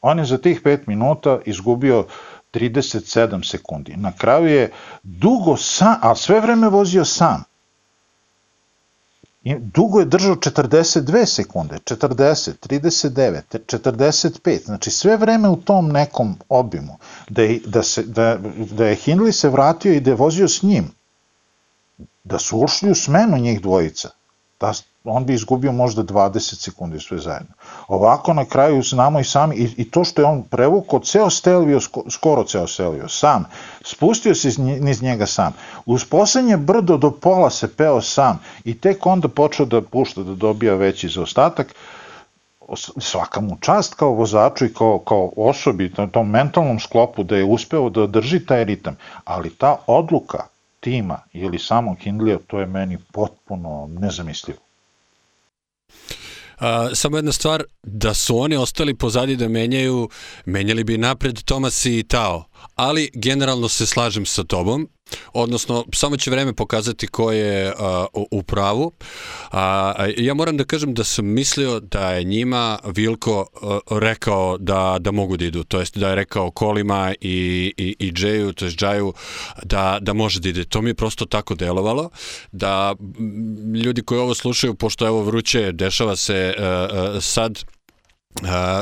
[0.00, 2.06] On je za tih 5 minuta izgubio
[2.52, 3.96] 37 sekundi.
[3.96, 4.70] Na kraju je
[5.02, 7.44] dugo sam, a sve vreme vozio sam.
[9.42, 16.36] I dugo je držao 42 sekunde, 40, 39, 45, znači sve vreme u tom nekom
[16.48, 16.98] obimu,
[17.28, 18.38] da je, da se, da,
[18.70, 20.90] da je Hindley se vratio i da je vozio s njim,
[22.24, 24.10] da su ušli u smenu njih dvojica,
[24.60, 24.72] da,
[25.04, 27.54] on bi izgubio možda 20 sekundi sve zajedno.
[27.88, 31.80] Ovako na kraju znamo i sami, i, i to što je on prevukao ceo Stelvio,
[32.10, 33.44] skoro ceo Stelvio, sam,
[33.84, 35.52] spustio se niz njega sam,
[35.86, 40.34] uz poslednje brdo do pola se peo sam i tek onda počeo da pušta, da
[40.34, 41.74] dobija veći zaostatak,
[43.00, 47.44] svaka mu čast kao vozaču i kao, kao osobi na tom mentalnom sklopu da je
[47.44, 50.44] uspeo da drži taj ritam, ali ta odluka
[50.80, 54.69] tima ili samog Hindlija, to je meni potpuno nezamislivo.
[56.60, 60.08] Uh, samo jedna stvar, da su oni ostali pozadi da menjaju,
[60.44, 64.88] menjali bi napred Tomas i Tao, ali generalno se slažem sa tobom,
[65.32, 68.92] odnosno samo će vreme pokazati ko je uh, u pravu.
[69.50, 74.96] A, ja moram da kažem da sam mislio da je njima Vilko uh, rekao da,
[75.00, 78.64] da mogu da idu, to jest da je rekao Kolima i, i, i Džeju, to
[78.64, 79.12] jest Džaju,
[79.62, 80.64] da, da može da ide.
[80.64, 82.10] To mi je prosto tako delovalo,
[82.52, 82.94] da
[83.84, 86.64] ljudi koji ovo slušaju, pošto ovo vruće, dešava se uh,
[87.14, 87.64] uh, sad,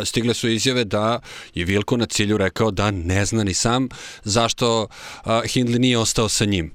[0.04, 1.20] stigle su izjave da
[1.54, 3.88] je Vilko na cilju rekao da ne zna ni sam
[4.24, 4.86] zašto
[5.24, 6.74] Hindley nije ostao sa njim.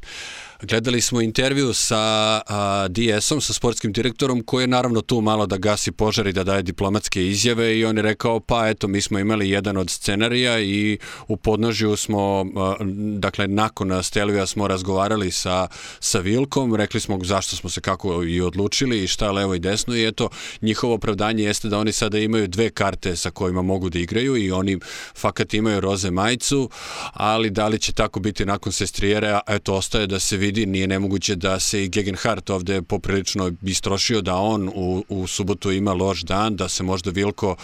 [0.63, 2.41] Gledali smo intervju sa
[2.89, 6.62] DS-om, sa sportskim direktorom, koji je naravno tu malo da gasi požar i da daje
[6.62, 10.97] diplomatske izjave i on je rekao, pa eto, mi smo imali jedan od scenarija i
[11.28, 12.76] u podnožju smo, a,
[13.17, 15.67] dakle, nakon Stelvija smo razgovarali sa,
[15.99, 19.95] sa Vilkom, rekli smo zašto smo se kako i odlučili i šta levo i desno
[19.95, 20.30] i eto,
[20.62, 24.52] njihovo opravdanje jeste da oni sada imaju dve karte sa kojima mogu da igraju i
[24.52, 24.80] oni
[25.15, 26.69] fakat imaju roze majicu,
[27.13, 30.87] ali da li će tako biti nakon sestrijere, eto, ostaje da se vidi vidi, nije
[30.87, 36.21] nemoguće da se i Gegenhardt ovde poprilično istrošio, da on u, u subotu ima loš
[36.21, 37.55] dan, da se možda Vilko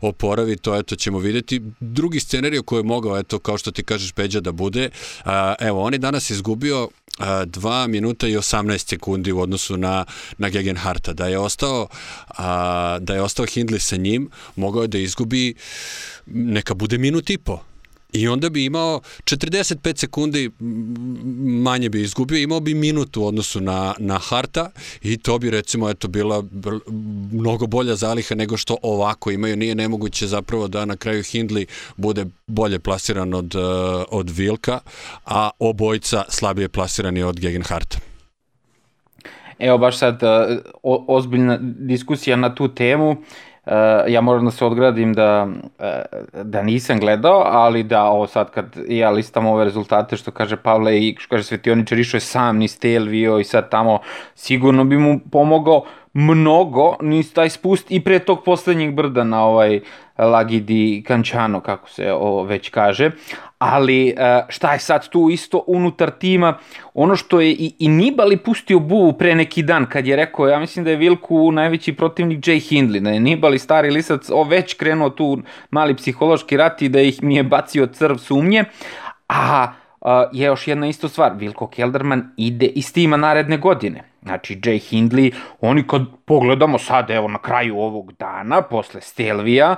[0.00, 1.60] oporavi, to eto ćemo videti.
[1.80, 4.90] Drugi scenarij koji je mogao, eto, kao što ti kažeš, Peđa, da bude,
[5.24, 10.04] a, evo, on je danas izgubio 2 minuta i 18 sekundi u odnosu na,
[10.38, 11.12] na Gegenharta.
[11.12, 11.88] Da je ostao,
[12.28, 15.54] a, da je ostao Hindley sa njim, mogao je da izgubi
[16.26, 17.67] neka bude minut i po
[18.12, 20.50] I onda bi imao 45 sekundi
[21.62, 24.70] manje bi izgubio, imao bi minutu u odnosu na, na Harta
[25.02, 26.44] i to bi recimo eto bila
[27.32, 29.56] mnogo bolja zaliha nego što ovako imaju.
[29.56, 31.66] Nije nemoguće zapravo da na kraju Hindley
[31.96, 33.58] bude bolje plasiran od, eh,
[34.10, 34.80] od Vilka,
[35.26, 37.98] a obojca slabije plasirani od Gegenharta.
[39.58, 43.10] Evo baš sad eh, o, ozbiljna diskusija na tu temu.
[43.10, 43.18] Uh,
[43.68, 43.74] Uh,
[44.12, 48.76] ja moram da se odgradim da, uh, da nisam gledao, ali da ovo sad kad
[48.88, 52.68] ja listam ove rezultate što kaže Pavle i što kaže Svetioničar išao je sam ni
[52.68, 53.98] Stelvio i sad tamo
[54.34, 59.80] sigurno bi mu pomogao mnogo ni taj spust i pre tog poslednjeg brda na ovaj
[60.18, 63.10] Lagidi Kančano, kako se o, već kaže,
[63.58, 64.14] ali e,
[64.48, 66.58] šta je sad tu isto unutar tima,
[66.94, 70.58] ono što je i, i Nibali pustio buvu pre neki dan kad je rekao, ja
[70.58, 74.74] mislim da je Vilku najveći protivnik Jay Hindley, da je Nibali stari lisac o, već
[74.74, 75.38] krenuo tu
[75.70, 78.64] mali psihološki rat i da ih mi je bacio crv sumnje,
[79.28, 79.72] a
[80.32, 84.07] je još jedna isto stvar, Vilko Kelderman ide iz tima naredne godine.
[84.22, 89.76] Znači, Jay Hindley, oni kad pogledamo sad, evo, na kraju ovog dana, posle Stelvija,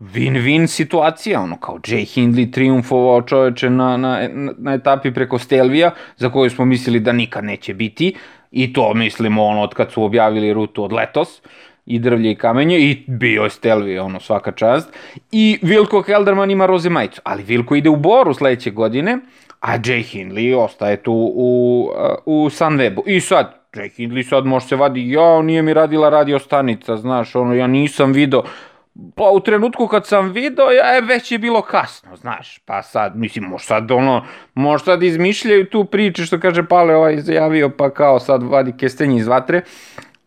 [0.00, 6.30] win-win situacija, ono kao Jay Hindley triumfovao čoveče na, na, na etapi preko Stelvija, za
[6.30, 8.16] koju smo mislili da nikad neće biti,
[8.50, 11.42] i to mislimo ono od kad su objavili rutu od letos,
[11.86, 14.88] i drvlje i kamenje i bio je Stelvija, ono svaka čast.
[15.32, 19.18] I Vilko Helderman ima roze majicu, ali Vilko ide u Boru sledeće godine,
[19.60, 21.90] a Jay Hindley ostaje tu u,
[22.26, 23.02] u Sunwebu.
[23.06, 27.36] I sad, Jay Hindley sad može se vadi, ja, nije mi radila radio stanica, znaš,
[27.36, 28.42] ono, ja nisam video,
[29.14, 33.16] Pa u trenutku kad sam video, ja, je već je bilo kasno, znaš, pa sad,
[33.16, 37.90] mislim, možda sad ono, možda sad izmišljaju tu priče što kaže Pale ovaj izjavio, pa
[37.90, 39.62] kao sad vadi kestenje iz vatre,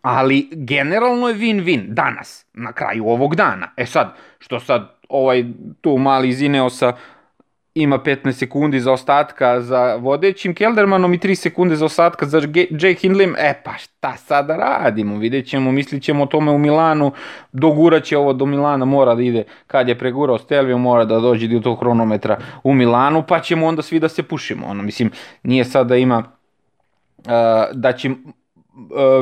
[0.02, 3.70] ali generalno je win-win danas, na kraju ovog dana.
[3.76, 5.44] E sad, što sad ovaj
[5.80, 6.92] tu mali iz Ineosa
[7.74, 12.38] ima 15 sekundi za ostatka za vodećim Keldermanom i 3 sekunde za ostatka za
[12.70, 16.58] Jake Hindlem, e pa šta sad da radimo, vidjet ćemo, mislit ćemo o tome u
[16.58, 17.12] Milanu,
[17.52, 21.60] doguraće ovo do Milana, mora da ide, kad je pregurao Stelvio, mora da dođe do
[21.60, 25.10] tog hronometra u Milanu, pa ćemo onda svi da se pušimo, ono, mislim,
[25.42, 27.32] nije sad da ima, uh,
[27.72, 28.10] da će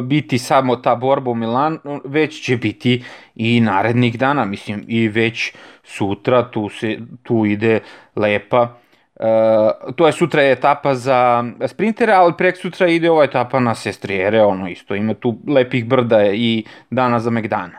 [0.03, 5.53] biti samo ta borba u Milanu, već će biti i narednih dana, mislim, i već
[5.84, 7.80] sutra tu, se, tu ide
[8.16, 8.82] lepa,
[9.22, 13.74] Uh, to je sutra je etapa za sprintere, ali prek sutra ide ova etapa na
[13.74, 17.78] sestrijere, ono isto, ima tu lepih brda i dana za Megdana.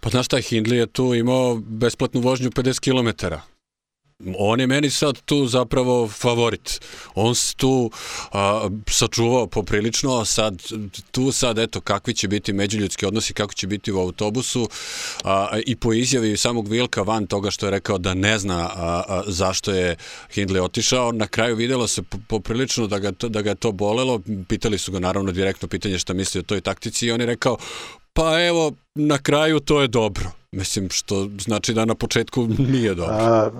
[0.00, 3.34] Pa znaš šta, Hindley je tu imao besplatnu vožnju 50 km
[4.38, 6.80] on je meni sad tu zapravo favorit.
[7.14, 7.90] On se tu
[8.32, 10.62] a, sačuvao poprilično, a sad
[11.10, 14.68] tu sad eto kakvi će biti međuljudski odnosi, kako će biti u autobusu
[15.24, 19.02] a, i po izjavi samog Vilka van toga što je rekao da ne zna a,
[19.08, 19.96] a, zašto je
[20.34, 24.20] Hindley otišao, na kraju videlo se poprilično da ga, to, da ga je to bolelo,
[24.48, 27.56] pitali su ga naravno direktno pitanje šta misli o toj taktici i on je rekao
[28.12, 33.14] pa evo na kraju to je dobro Mislim, što znači da na početku nije dobro.
[33.14, 33.50] A,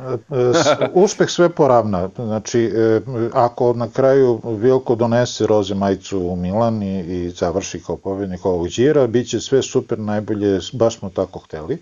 [0.95, 2.11] uspeh sve poravna.
[2.17, 3.01] Znači, e,
[3.33, 8.69] ako na kraju Vilko donese roze majicu u Milan i, i završi kao pobednik ovog
[8.69, 11.79] džira, bit će sve super, najbolje, baš smo tako hteli.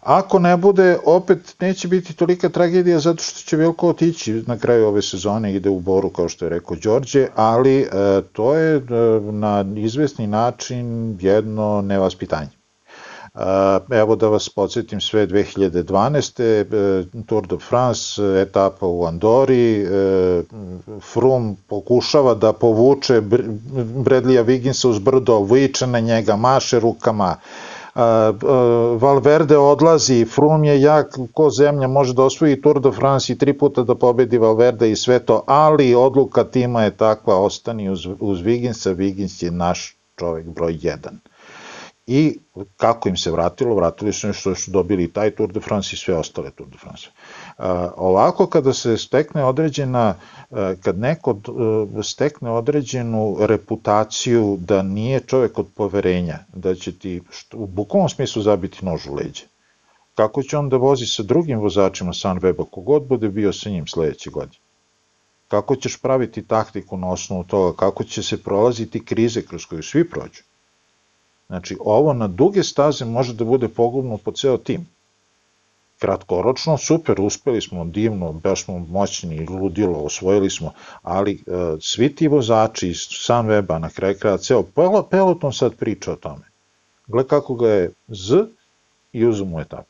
[0.00, 4.86] Ako ne bude, opet neće biti tolika tragedija zato što će Vilko otići na kraju
[4.86, 7.86] ove sezone, ide u Boru kao što je rekao Đorđe, ali e,
[8.32, 8.82] to je e,
[9.32, 12.61] na izvesni način jedno nevaspitanje.
[13.90, 16.42] Evo da vas podsjetim sve 2012.
[16.42, 20.42] E, Tour de France, etapa u Andori, e,
[21.12, 23.20] Frum pokušava da povuče
[24.04, 27.36] Bradleya Wigginsa uz brdo, viče na njega, maše rukama,
[28.98, 33.52] Valverde odlazi, Frum je jak ko zemlja, može da osvoji Tour de France i tri
[33.58, 38.38] puta da pobedi Valverde i sve to, ali odluka tima je takva, ostani uz, uz
[38.38, 40.98] Wigginsa, Wiggins je naš čovek broj 1
[42.12, 42.38] i
[42.76, 45.98] kako im se vratilo, vratili su nešto što su dobili taj Tour de France i
[45.98, 47.08] sve ostale Tour de France.
[47.96, 50.14] Ovako kada se stekne određena,
[50.80, 57.56] kad neko uh, stekne određenu reputaciju da nije čovek od poverenja, da će ti što,
[57.56, 59.44] u bukvalnom smislu zabiti nož u leđe,
[60.14, 64.30] kako će on da vozi sa drugim vozačima Sunweba, kogod bude bio sa njim sledeće
[64.30, 64.60] godine?
[65.48, 70.08] Kako ćeš praviti taktiku na osnovu toga, kako će se prolaziti krize kroz koju svi
[70.10, 70.51] prođu?
[71.52, 74.86] Znači, ovo na duge staze može da bude pogubno po ceo tim.
[75.98, 80.72] Kratkoročno, super, uspeli smo, divno, baš smo moćni, ludilo, osvojili smo,
[81.02, 81.40] ali e,
[81.80, 84.62] svi ti vozači iz Sunweba, na kraj kraja, ceo
[85.10, 86.48] peloton sad priča o tome.
[87.06, 88.44] Gle kako ga je Z
[89.12, 89.88] i uzmu etapu.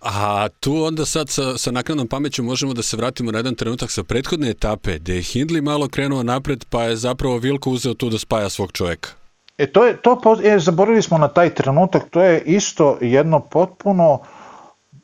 [0.00, 3.90] A tu onda sad sa, sa naknadnom pameću možemo da se vratimo na jedan trenutak
[3.90, 8.10] sa prethodne etape, gde je Hindley malo krenuo napred, pa je zapravo Vilko uzeo tu
[8.10, 9.27] da spaja svog čoveka.
[9.58, 14.20] E to je, to, e, zaboravili smo na taj trenutak, to je isto jedno potpuno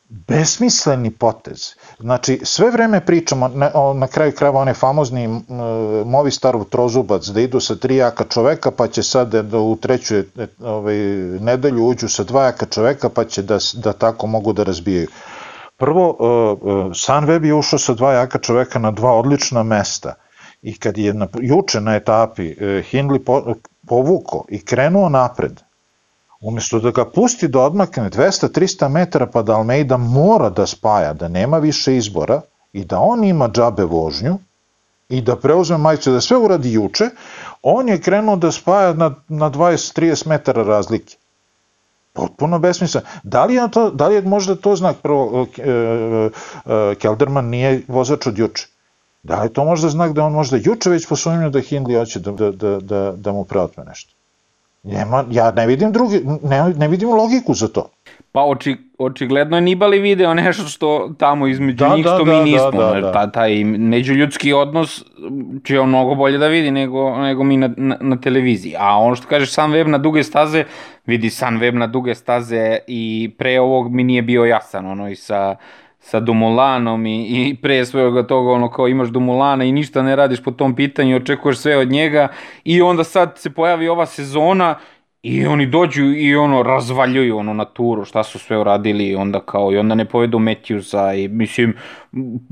[0.09, 1.75] besmisleni potez.
[1.99, 5.43] Znači, sve vreme pričamo, na, na kraju krajeva onaj famozni uh,
[6.07, 10.25] Movistarov trozubac, da idu sa tri jaka čoveka, pa će sad da u treću e,
[10.63, 10.97] ovaj,
[11.41, 15.09] nedelju uđu sa dva jaka čoveka, pa će da, da tako mogu da razbijaju.
[15.77, 20.15] Prvo, uh, Sunweb je ušao sa dva jaka čoveka na dva odlična mesta
[20.63, 23.55] i kad je na, juče na etapi uh, Hindley po,
[23.87, 25.61] povuko i krenuo napred,
[26.41, 31.29] umesto da ga pusti da odmakne 200-300 metara pa da Almeida mora da spaja, da
[31.29, 32.41] nema više izbora
[32.73, 34.39] i da on ima džabe vožnju
[35.09, 37.11] i da preuzme majicu, da sve uradi juče,
[37.63, 41.17] on je krenuo da spaja na, na 20-30 metara razlike.
[42.13, 43.07] Potpuno besmisleno.
[43.23, 46.31] Da li je, to, da li je možda to znak prvo, e, e,
[46.67, 48.69] e, Kelderman nije vozač od juče.
[49.25, 52.33] Da li to možda znak da on možda juče već posumnio da Hindley hoće da,
[52.33, 54.15] da, da, da, da mu preotme nešto?
[54.83, 57.89] Nema, ja ne vidim drugi, ne, ne vidim logiku za to.
[58.33, 62.33] Pa oči, očigledno je Nibali video nešto što tamo između da, njih da, što da,
[62.33, 62.83] mi da, nismo.
[62.83, 63.13] Da, da, da.
[63.13, 65.05] Ta, taj međuljudski odnos
[65.65, 68.75] će on mnogo bolje da vidi nego, nego mi na, na, na televiziji.
[68.79, 70.65] A ono što kažeš sam web na duge staze,
[71.07, 75.17] vidi sam web na duge staze i pre ovog mi nije bio jasan, ono i
[75.17, 75.57] sa
[76.05, 80.43] sa Dumulanom i, i pre svega toga ono kao imaš Dumulana i ništa ne radiš
[80.43, 82.29] po tom pitanju, očekuješ sve od njega
[82.65, 84.75] i onda sad se pojavi ova sezona
[85.25, 89.41] I oni dođu i ono razvaljuju ono na turu šta su sve uradili i onda
[89.41, 91.75] kao i onda ne povedu Matthewsa i mislim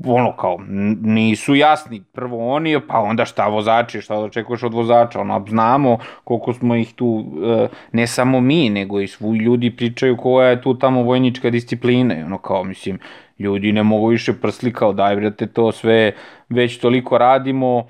[0.07, 0.59] ono kao
[1.03, 2.03] nisu jasni.
[2.13, 5.21] Prvo oni pa onda šta vozači šta očekuješ od vozača?
[5.21, 10.17] Ono znamo koliko smo ih tu e, ne samo mi nego i svi ljudi pričaju
[10.17, 12.19] koja je tu tamo vojnička disciplina.
[12.19, 12.99] I ono kao mislim
[13.39, 16.13] ljudi ne mogu više prsli kao daj brate to sve
[16.49, 17.87] već toliko radimo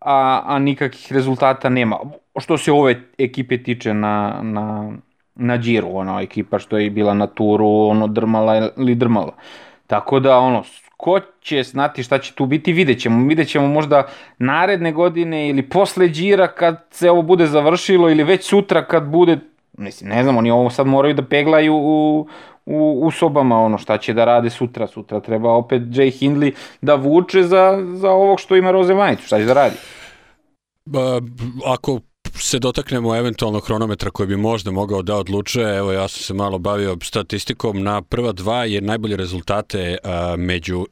[0.00, 1.96] a, a nikakvih rezultata nema.
[2.38, 4.92] Što se ove ekipe tiče na, na,
[5.34, 9.34] na džiru, ona ekipa što je bila na turu, ono drmala ili drmala.
[9.86, 10.64] Tako da, ono,
[10.96, 13.28] ko će znati šta će tu biti, vidjet ćemo.
[13.28, 14.06] Vidjet ćemo možda
[14.38, 19.38] naredne godine ili posle džira kad se ovo bude završilo ili već sutra kad bude,
[19.78, 22.26] mislim, ne znam, oni ovo sad moraju da peglaju u,
[22.66, 24.86] u, u sobama ono šta će da rade sutra.
[24.86, 29.38] Sutra treba opet Jay Hindley da vuče za, za ovog što ima Roze Vanicu, šta
[29.38, 29.76] će da radi.
[30.84, 31.20] Ba,
[31.66, 32.00] ako
[32.38, 36.58] se dotaknemo eventualno hronometra koji bi možda mogao da odlučuje, evo ja sam se malo
[36.58, 40.86] bavio statistikom, na prva dva je najbolje rezultate a, među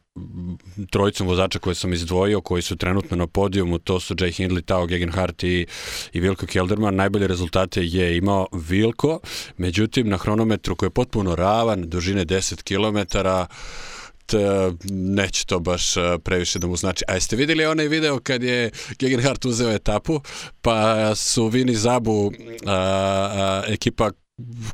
[0.91, 4.87] trojicom vozača koje sam izdvojio, koji su trenutno na podijumu, to su Jay Hindley, Tao
[4.87, 5.67] Gegenhardt i,
[6.13, 6.95] i Vilko Kelderman.
[6.95, 9.21] Najbolje rezultate je imao Vilko,
[9.57, 13.19] međutim na hronometru koji je potpuno ravan, dužine 10 km,
[14.91, 15.95] neće to baš
[16.25, 17.05] previše da mu znači.
[17.09, 20.21] A jeste videli onaj video kad je Gegenhardt uzeo etapu,
[20.63, 22.33] pa su Vini Zabu
[22.67, 24.11] a, a, ekipa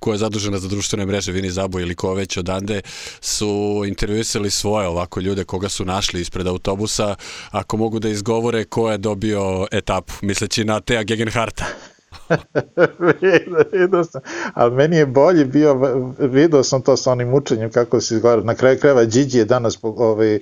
[0.01, 2.81] koja je zadužena za društvene mreže, Vini Zabu ili ko već odande,
[3.21, 7.15] su intervjuisali svoje ovako ljude koga su našli ispred autobusa,
[7.51, 11.65] ako mogu da izgovore ko je dobio etapu, misleći na Teja Gegenharta.
[13.73, 14.21] vidio sam,
[14.55, 15.75] ali meni je bolje bio,
[16.19, 19.79] vidio sam to sa onim učenjem kako se izgleda, na kraju krajeva Điđi je danas
[19.83, 20.41] ovaj, e,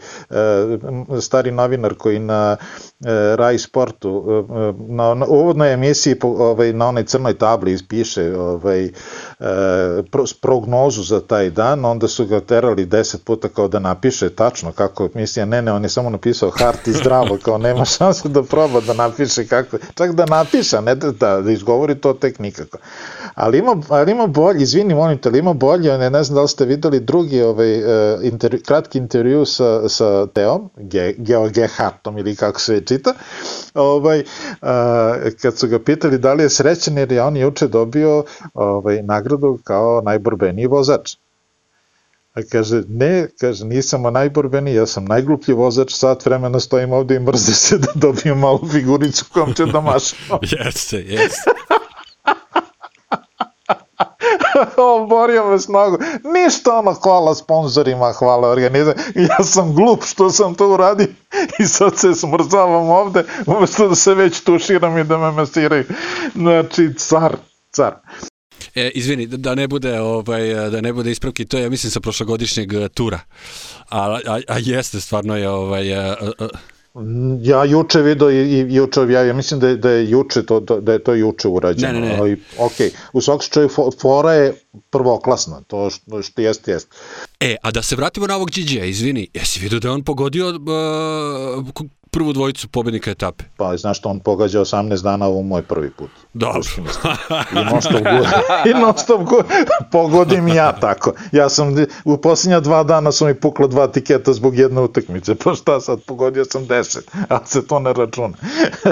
[1.20, 7.04] stari novinar koji na e, Rai Sportu e, na, na uvodnoj emisiji ovaj, na onoj
[7.04, 8.90] crnoj tabli piše ovaj,
[10.40, 15.08] prognozu za taj dan, onda su ga terali deset puta kao da napiše tačno kako
[15.14, 18.80] misija, ne ne, on je samo napisao hart i zdravo, kao nema šanse da proba
[18.80, 21.40] da napiše kako, čak da napiše, ne da, da
[21.78, 22.78] izgovori to tek nikako.
[23.34, 26.42] Ali ima, ali ima bolje, izvini molim te, ali ima bolje, ne, ne znam da
[26.42, 32.18] li ste videli drugi ovaj, uh, intervju, kratki intervju sa, sa Teom, Ge, Geo Gehartom
[32.18, 33.14] ili kako se čita,
[33.74, 38.24] ovaj, uh, kad su ga pitali da li je srećan jer je on juče dobio
[38.54, 41.16] ovaj, nagradu kao najborbeniji vozač.
[42.38, 47.20] A kaže, ne, kaže, nisam najborbeniji, ja sam najgluplji vozač, sat vremena stojim ovde i
[47.20, 50.18] mrze se da dobijem malu figuricu kom će da mašam.
[50.58, 51.50] jeste, jeste.
[54.76, 55.98] Oborio me s nogu.
[56.34, 58.94] Ništa ono, hvala sponsorima, hvala organizam.
[59.14, 61.06] Ja sam glup što sam to uradio
[61.58, 65.84] i sad se smrzavam ovde, umesto da se već tuširam i da me masiraju.
[66.34, 67.36] Znači, car,
[67.70, 67.94] car.
[68.78, 72.00] E, izvini, da ne bude ovaj da ne bude ispravki, to je ja mislim sa
[72.00, 73.20] prošlogodišnjeg e, tura.
[73.88, 76.48] A, a, a jeste stvarno je ovaj a, a,
[77.42, 80.92] Ja juče video i, i juče objavio, mislim da je, da je juče to, da
[80.92, 81.92] je to juče urađeno.
[81.92, 82.16] Ne, ne, ne.
[82.18, 82.72] Ali, ok,
[83.12, 83.68] u svakom slučaju
[84.00, 84.54] fora je
[84.90, 86.96] prvoklasna, to što, što jeste, jeste.
[87.40, 90.48] E, a da se vratimo na ovog Gigi-a, izvini, jesi vidio da je on pogodio
[90.48, 91.64] uh,
[92.10, 93.44] prvu dvojicu pobednika etape.
[93.56, 96.10] Pa, znaš što, on pogađa 18 dana, ovo moj prvi put.
[96.34, 96.62] Dobro.
[97.52, 98.02] I non stop,
[98.66, 99.20] i non stop
[99.92, 101.12] pogodim ja tako.
[101.32, 105.54] Ja sam, u posljednja dva dana su mi puklo dva tiketa zbog jedne utakmice, pa
[105.54, 106.98] šta sad, pogodio sam 10,
[107.28, 108.36] a se to ne računa.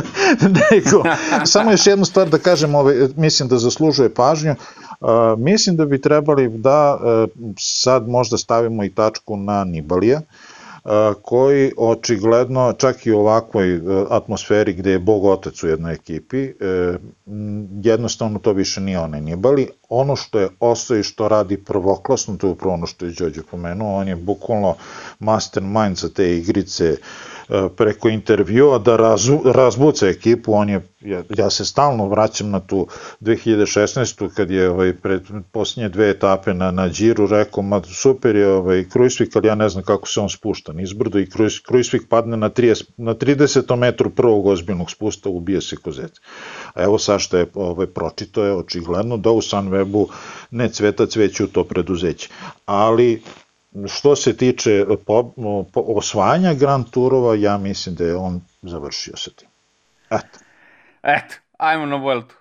[0.71, 1.03] Nego,
[1.45, 4.55] samo još jednu stvar da kažem, ove, mislim da zaslužuje pažnju,
[5.01, 5.09] Uh,
[5.39, 10.21] mislim da bi trebali da uh, sad možda stavimo i tačku na Nibalija,
[11.23, 13.81] koji očigledno čak i u ovakvoj e,
[14.11, 16.53] atmosferi gde je Bog otac u jednoj ekipi, e,
[17.83, 19.69] jednostavno to više nije onaj Nibali.
[19.89, 23.43] Ono što je ostao i što radi prvoklasno, to je upravo ono što je Đođe
[23.51, 24.75] pomenuo, on je bukvalno
[25.19, 26.99] mastermind za te igrice uh,
[27.77, 32.87] preko intervjua da razu, razbuca ekipu, on je, ja, ja se stalno vraćam na tu
[33.21, 34.29] 2016.
[34.35, 35.23] kad je ovaj, pred
[35.53, 39.69] posljednje dve etape na, na Điru rekao, ma super je ovaj, Krujsvik, ali ja ne
[39.69, 43.77] znam kako se on spušta nizbrdo i Krujs, Krujsvik padne na, 30, na 30.
[43.77, 46.13] metru prvog ozbiljnog spusta, ubije se kozec.
[46.75, 50.07] A evo sa što je ovaj, pročito je očigledno da u Sunwebu
[50.51, 52.29] ne cveta cveću to preduzeće.
[52.67, 53.23] Ali
[53.89, 55.33] što se tiče po,
[55.73, 59.49] po, osvajanja Grand Turova, ja mislim da je on završio sa tim.
[60.11, 60.39] Eto.
[61.03, 62.35] Eto, ajmo na Vueltu.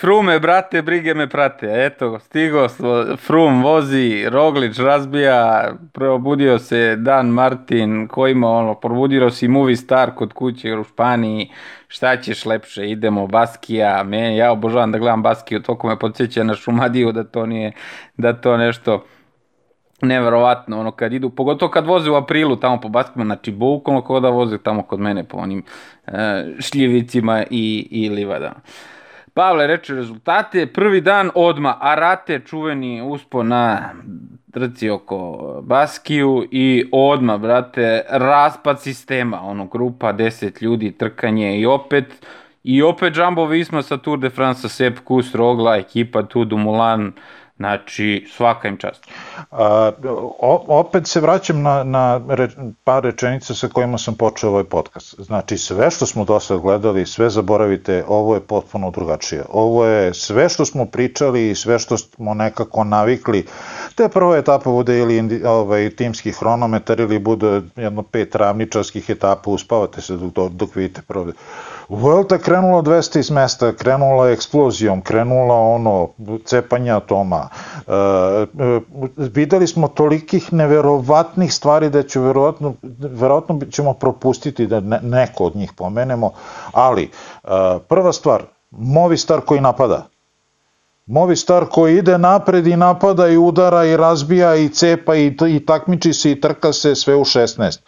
[0.00, 1.66] Frume, brate, brige me prate.
[1.70, 2.68] Eto, stigo,
[3.16, 10.14] Frum vozi, Roglič razbija, probudio se Dan Martin, koji ima ono, probudio si movie star
[10.14, 11.50] kod kuće u Španiji,
[11.88, 16.54] šta ćeš lepše, idemo, Baskija, me, ja obožavam da gledam Baskiju, toliko me podsjeća na
[16.54, 17.72] Šumadiju da to nije,
[18.16, 19.04] da to nešto
[20.02, 24.20] neverovatno, ono kad idu, pogotovo kad voze u aprilu tamo po Baskima, znači bukvalno kao
[24.20, 25.62] da voze tamo kod mene po onim
[26.06, 28.60] e, šljivicima i, i livadama.
[29.34, 33.92] Pavle reče rezultate, prvi dan odma Arate čuveni uspo na
[34.52, 42.26] trci oko Baskiju i odma, brate, raspad sistema, ono, grupa 10 ljudi, trkanje i opet,
[42.64, 47.12] i opet Jumbo Visma sa Tour de France, Sepp Kuss, Rogla, ekipa tu Dumoulin,
[47.62, 49.06] Znači, svaka im čast.
[49.50, 49.90] A,
[50.66, 52.48] opet se vraćam na, na re,
[52.84, 55.20] par rečenica sa kojima sam počeo ovaj podcast.
[55.20, 59.44] Znači, sve što smo do sada gledali, sve zaboravite, ovo je potpuno drugačije.
[59.48, 63.46] Ovo je sve što smo pričali i sve što smo nekako navikli.
[63.94, 70.00] Te prva etapa bude ili ovaj, timski hronometar ili bude jedno pet ravničarskih etapa, uspavate
[70.00, 71.32] se dok, dok vidite prve
[71.88, 76.08] Vuelta krenula 200 iz mesta, krenula eksplozijom, krenula ono,
[76.44, 77.48] cepanja atoma.
[77.86, 78.80] E, e,
[79.16, 85.56] videli smo tolikih neverovatnih stvari da će verovatno, verovatno ćemo propustiti da ne, neko od
[85.56, 86.30] njih pomenemo,
[86.72, 87.48] ali e,
[87.88, 90.06] prva stvar, Movistar koji napada.
[91.06, 96.12] Movistar koji ide napred i napada i udara i razbija i cepa i, i takmiči
[96.12, 97.78] se i trka se sve u 16.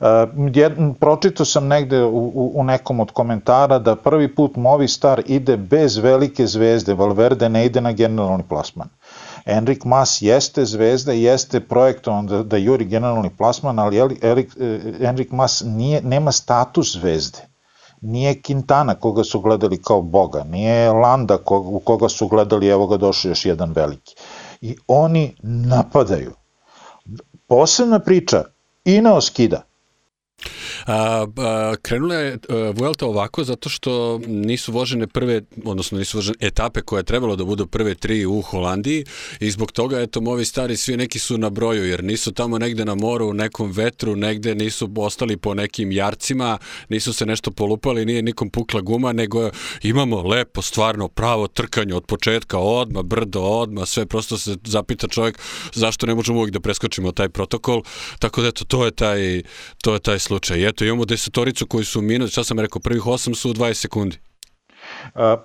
[0.00, 5.96] Uh, pročito sam negde u, u nekom od komentara da prvi put Movistar ide bez
[5.96, 8.88] velike zvezde, Valverde ne ide na generalni plasman.
[9.46, 15.30] Enrik Mas jeste zvezda, jeste projektovan da, da juri generalni plasman, ali Erik, e, Enrik
[15.30, 17.54] Mas nije, nema status zvezde
[18.04, 22.96] nije Quintana koga su gledali kao boga, nije Landa u koga su gledali evo ga
[22.96, 24.14] došao još jedan veliki.
[24.60, 26.32] I oni napadaju.
[27.46, 28.44] Posebna priča,
[28.84, 29.62] Ineos skida.
[30.86, 36.36] A, a, krenula je a, Vuelta ovako zato što nisu vožene prve, odnosno nisu vožene
[36.40, 39.04] etape koje je trebalo da budu prve tri u Holandiji
[39.40, 42.84] i zbog toga eto ovi stari svi neki su na broju jer nisu tamo negde
[42.84, 46.58] na moru, u nekom vetru, negde nisu ostali po nekim jarcima,
[46.88, 49.50] nisu se nešto polupali, nije nikom pukla guma, nego
[49.82, 55.38] imamo lepo, stvarno pravo trkanje od početka, odma, brdo, odma, sve prosto se zapita čovjek
[55.74, 57.82] zašto ne možemo uvijek da preskočimo taj protokol,
[58.18, 59.42] tako da eto, to je taj,
[59.82, 63.34] to je taj slučaj eto, imamo desetoricu koji su minut, šta sam rekao, prvih 8
[63.34, 64.18] su u 20 sekundi.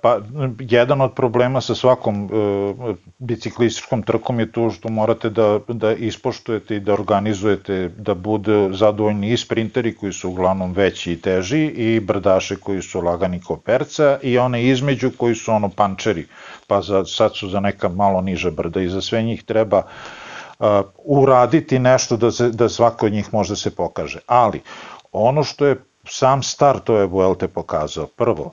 [0.02, 0.18] Pa,
[0.58, 6.76] jedan od problema sa svakom e, biciklističkom trkom je to što morate da, da ispoštujete
[6.76, 12.00] i da organizujete da bude zadovoljni i sprinteri koji su uglavnom veći i teži i
[12.00, 16.26] brdaše koji su lagani kao perca i one između koji su ono pančeri,
[16.66, 19.84] pa za, sad su za neka malo niža brda i za sve njih treba uh,
[21.04, 24.18] uraditi nešto da, se, da svako od njih može da se pokaže.
[24.26, 24.60] Ali,
[25.12, 28.52] Ono što je sam start ove Vuelte pokazao, prvo,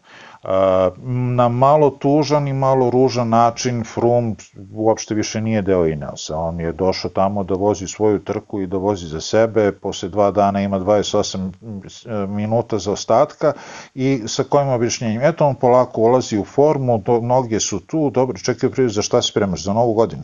[1.36, 4.36] na malo tužan i malo ružan način Froome
[4.74, 6.38] uopšte više nije deo Ineosa.
[6.38, 10.32] On je došao tamo da vozi svoju trku i da vozi za sebe, posle dva
[10.32, 13.53] dana ima 28 minuta za ostatka
[13.95, 15.22] i sa kojim objašnjenjem?
[15.22, 17.22] Eto on polako ulazi u formu, do,
[17.60, 20.24] su tu, dobro, čekaj prije za šta spremaš, za novu godinu?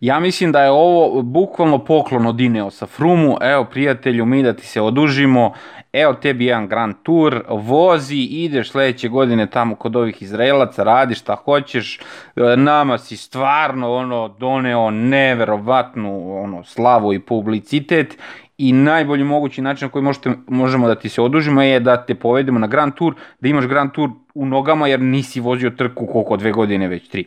[0.00, 2.86] Ja mislim da je ovo bukvalno poklon od Ineosa.
[2.86, 5.52] Frumu, evo prijatelju, mi da ti se odužimo,
[5.92, 11.34] evo tebi jedan Grand Tour, vozi, ideš sledeće godine tamo kod ovih Izraelaca, radiš šta
[11.34, 12.00] hoćeš,
[12.36, 18.18] e, nama si stvarno ono doneo neverovatnu ono slavu i publicitet.
[18.58, 22.14] I najbolji mogući način na koji možete, možemo da ti se odužimo je da te
[22.14, 26.36] povedemo na Grand Tour, da imaš Grand Tour u nogama jer nisi vozio trku koliko
[26.36, 27.24] dve godine, već tri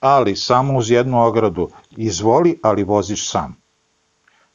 [0.00, 3.56] ali samo uz jednu ogradu, izvoli, ali voziš sam.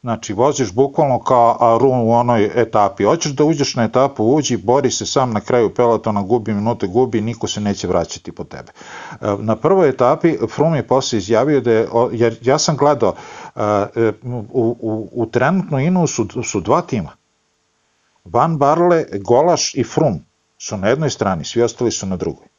[0.04, 3.04] Znači, voziš bukvalno kao Arun u onoj etapi.
[3.04, 7.22] Hoćeš da uđeš na etapu, uđi, bori se sam na kraju pelotona, gubi minute, gubi,
[7.22, 8.72] niko se neće vraćati po tebe.
[9.12, 13.14] E, na prvoj etapi Froome je posle izjavio da je, jer ja sam gledao,
[13.56, 17.12] e, u, u, u trenutno Inu su, su dva tima.
[18.24, 20.20] Van Barle, Golaš i Froome
[20.58, 22.53] su na jednoj strani, svi ostali su na drugoj.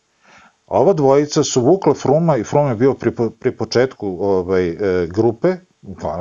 [0.67, 5.57] Ova dvojica su vukla Fruma i Frum je bio pri, pri početku ovaj, e, grupe,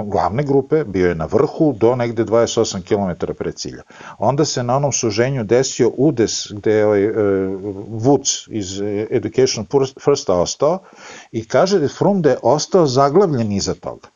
[0.06, 3.84] glavne grupe, bio je na vrhu do negde 28 km pred cilja.
[4.18, 7.12] Onda se na onom suženju desio udes gde je ovaj, e,
[7.90, 9.66] Woods iz Education
[10.04, 10.80] First ostao
[11.32, 14.08] i kaže da Frum da je ostao zaglavljen iza toga.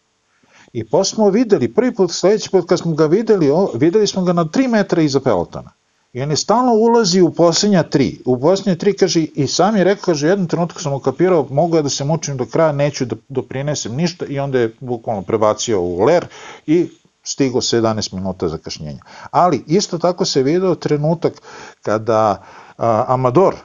[0.74, 4.24] I posle smo videli, prvi put, sledeći put kad smo ga videli, o, videli smo
[4.24, 5.72] ga na 3 metra iza pelotona.
[6.18, 8.22] I on je stalno ulazi u posljednja tri.
[8.26, 11.82] U posljednja tri, kaže, i sam je rekao, kaže, jednom trenutku sam ukapirao, mogu ja
[11.82, 16.06] da se mučim do kraja, neću da doprinesem ništa i onda je bukvalno prebacio u
[16.06, 16.26] ler
[16.66, 16.90] i
[17.24, 19.00] stigo se 11 minuta zakašnjenja.
[19.32, 21.42] Ali isto tako se video trenutak
[21.82, 22.42] kada
[22.78, 23.56] a, Amador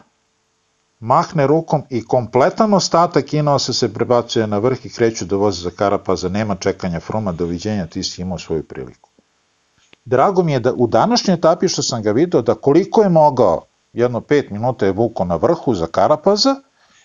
[1.01, 5.71] mahne rukom i kompletan ostatak Ineosa se prebacuje na vrh i kreću da voze za
[5.71, 9.12] Karapaza, nema čekanja Fruma, doviđenja, ti si imao svoju priliku.
[10.05, 13.63] Drago mi je da u današnjoj etapi što sam ga video, da koliko je mogao,
[13.93, 16.57] jedno pet minuta je vuko na vrhu za Karapaza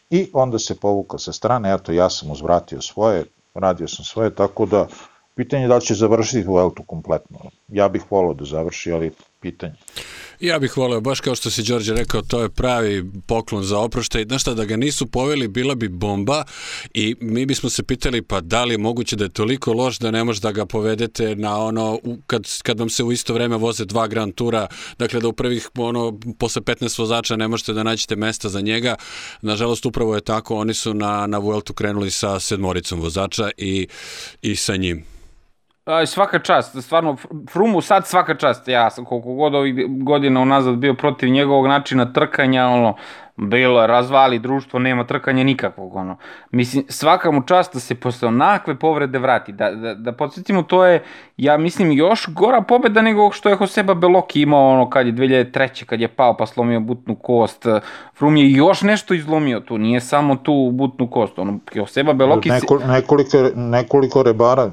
[0.09, 4.65] i onda se povukao sa strane, eto ja sam uzvratio svoje, radio sam svoje, tako
[4.65, 4.87] da
[5.35, 7.39] pitanje je da li će završiti Vueltu kompletno.
[7.67, 9.75] Ja bih volao da završi, ali pitanje.
[10.39, 14.23] Ja bih voleo, baš kao što si Đorđe rekao, to je pravi poklon za oproštaj.
[14.23, 16.43] Znaš šta, da ga nisu poveli, bila bi bomba
[16.93, 20.11] i mi bismo se pitali pa da li je moguće da je toliko loš da
[20.11, 23.85] ne može da ga povedete na ono, kad, kad vam se u isto vreme voze
[23.85, 24.67] dva Grand Tura,
[24.99, 28.95] dakle da u prvih, ono, posle 15 vozača ne možete da nađete mesta za njega.
[29.41, 33.87] Nažalost, upravo je tako, oni su na, na Vueltu krenuli sa sedmoricom vozača i,
[34.41, 35.16] i sa njim.
[36.05, 37.17] Svaka čast, stvarno,
[37.51, 42.13] Frumu sad svaka čast, ja sam koliko god ovih godina unazad bio protiv njegovog načina
[42.13, 42.95] trkanja, ono,
[43.35, 46.17] bilo razvali društvo, nema trkanja nikakvog, ono.
[46.51, 50.85] Mislim, svaka mu čast da se posle onakve povrede vrati, da, da, da podsjetimo, to
[50.85, 51.03] je,
[51.37, 55.85] ja mislim, još gora pobeda nego što je Joseba Beloki imao, ono, kad je 2003.
[55.85, 57.65] kad je pao pa slomio butnu kost,
[58.17, 62.49] Frum je još nešto izlomio tu, nije samo tu butnu kost, ono, Joseba Beloki...
[62.49, 64.71] Neko, nekoliko, nekoliko rebara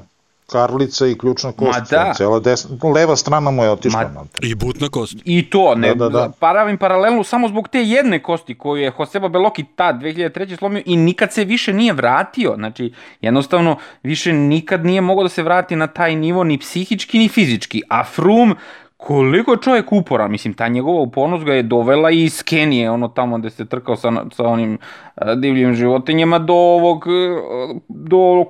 [0.51, 1.79] Karlica i ključna kost.
[1.79, 2.13] Ma da.
[2.13, 4.11] Cela desna, leva strana mu je otišla.
[4.13, 5.15] Ma, I butna kost.
[5.25, 6.31] I to, ne, da, da, da.
[6.39, 10.57] paravim paralelnu samo zbog te jedne kosti koju je Joseba Beloki tad 2003.
[10.57, 12.53] slomio i nikad se više nije vratio.
[12.55, 17.27] Znači, jednostavno, više nikad nije mogao da se vrati na taj nivo ni psihički ni
[17.27, 17.81] fizički.
[17.89, 18.55] A Frum,
[18.97, 23.07] koliko je čovjek uporan, mislim, ta njegova upornost ga je dovela i iz Kenije, ono
[23.07, 24.77] tamo gde se trkao sa, sa onim
[25.37, 27.05] divljim životinjama do ovog,
[27.87, 28.45] do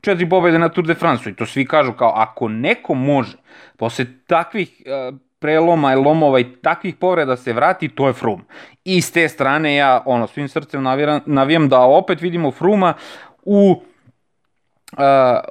[0.00, 3.36] četiri pobjede na Tour de France i to svi kažu kao ako neko može
[3.76, 8.44] posle takvih uh, preloma i lomova i takvih povreda se vrati, to je Frum.
[8.84, 12.94] I s te strane ja ono svim srcem navijam, navijam da opet vidimo Fruma
[13.42, 13.82] u
[14.92, 15.04] Uh,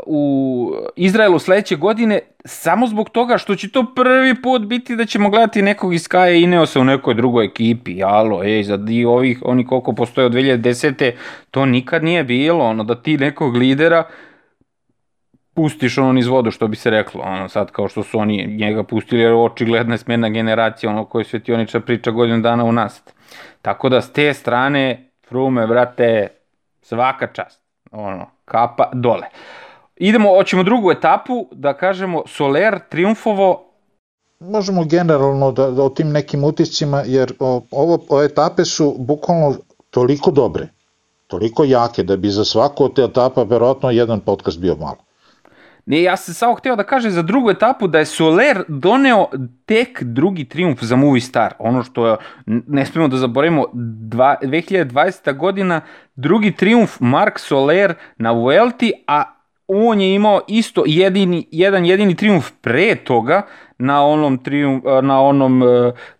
[0.06, 5.30] u Izraelu sledeće godine samo zbog toga što će to prvi put biti da ćemo
[5.30, 9.66] gledati nekog iz Kaja Ineosa u nekoj drugoj ekipi, alo, ej, za di ovih, oni
[9.66, 11.12] koliko postoje od 2010.
[11.52, 14.04] to nikad nije bilo, ono, da ti nekog lidera
[15.58, 18.84] pustiš ono niz vodu, što bi se reklo, ono sad kao što su oni njega
[18.84, 23.02] pustili, jer očigledna je smena generacija, ono koji svetioniča priča godinu dana u nas.
[23.62, 26.28] Tako da s te strane, Frume, brate,
[26.82, 29.28] svaka čast, ono, kapa dole.
[29.96, 33.64] Idemo, hoćemo drugu etapu, da kažemo Soler triumfovo
[34.40, 39.56] Možemo generalno da, da o tim nekim utiscima, jer o, ovo, ove etape su bukvalno
[39.90, 40.68] toliko dobre,
[41.28, 45.07] toliko jake, da bi za svaku od te etapa verovatno jedan podcast bio malo.
[45.88, 49.28] Ne, ja sam samo hteo da kažem za drugu etapu da je Soler doneo
[49.66, 51.54] tek drugi triumf za Movistar.
[51.60, 52.16] Ono što je,
[52.46, 55.38] ne smemo da zaboravimo, dva, 2020.
[55.38, 55.82] godina
[56.16, 59.24] drugi triumf Mark Soler na Vuelti, a
[59.68, 63.42] on je imao isto jedini, jedan jedini triumf pre toga
[63.78, 65.70] na onom triumf, na onom uh,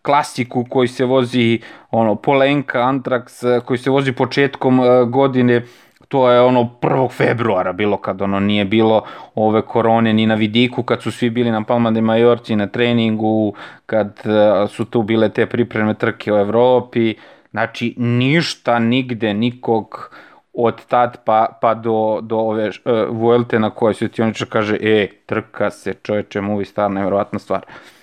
[0.02, 1.60] klasiku koji se vozi
[1.92, 5.64] ono Polenka Antrax koji se vozi početkom uh, godine
[6.08, 7.12] to je ono 1.
[7.12, 9.04] februara bilo kad ono nije bilo
[9.36, 13.54] ove korone ni na vidiku kad su svi bili na Palma de Majorci na treningu
[13.86, 17.16] kad uh, su tu bile te pripreme trke u Evropi
[17.52, 20.16] znači ništa nigde nikog
[20.54, 22.74] od tad pa, pa do, do ove uh,
[23.10, 27.66] Vuelte na kojoj svetioniča kaže e, trka se čoveče, Movistar, nevjerovatna stvar.
[27.68, 27.97] Uh,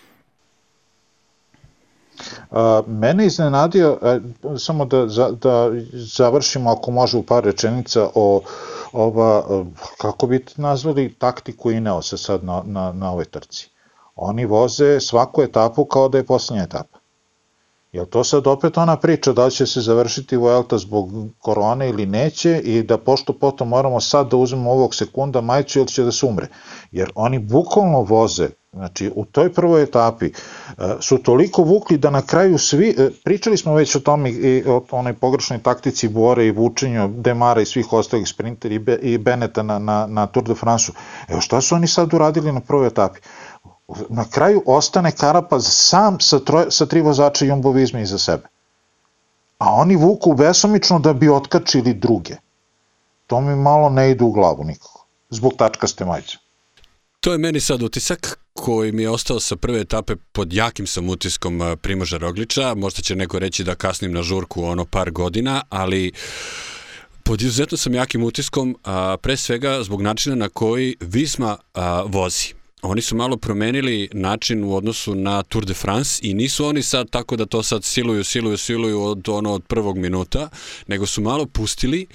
[2.87, 4.18] mene iznenadio, a,
[4.59, 5.07] samo da,
[5.43, 8.41] da završimo ako može u par rečenica o
[8.93, 9.64] ova,
[10.01, 13.70] kako bi nazvali taktiku Ineosa sad na, na, na ovoj trci.
[14.16, 17.04] Oni voze svaku etapu kao da je poslednja etapa.
[17.95, 22.07] Je to sad opet ona priča da li će se završiti Vuelta zbog korone ili
[22.07, 26.12] neće i da pošto potom moramo sad da uzmemo ovog sekunda majicu ili će da
[26.12, 26.47] se umre.
[26.92, 32.22] Jer oni bukvalno voze Znači, u toj prvoj etapi uh, su toliko vukli da na
[32.22, 36.51] kraju svi, uh, pričali smo već o tome i o onoj pogrešnej taktici Bore i
[36.51, 40.55] vučenju Demara i svih ostalih sprintera i, Be, i Beneta na, na, na Tour de
[40.55, 40.95] France-u.
[41.28, 43.20] Evo šta su oni sad uradili na prvoj etapi?
[44.09, 48.49] Na kraju ostane Karapaz sam sa, troje, sa tri vozača jumbovizma iza sebe.
[49.59, 52.37] A oni vuku besomično da bi otkačili druge.
[53.26, 55.07] To mi malo ne ide u glavu nikako.
[55.30, 56.37] Zbog tačkaste majice.
[57.20, 61.09] To je meni sad utisak koji mi je ostao sa prve etape pod jakim sam
[61.09, 62.74] utiskom Primoža Rogliča.
[62.74, 66.12] Možda će neko reći da kasnim na žurku ono par godina, ali
[67.22, 72.55] pod izuzetno sam jakim utiskom, a, pre svega zbog načina na koji Visma a, vozi
[72.85, 77.11] oni su malo promenili način u odnosu na Tour de France i nisu oni sad
[77.11, 80.49] tako da to sad siluju, siluju, siluju od ono od prvog minuta,
[80.87, 82.07] nego su malo pustili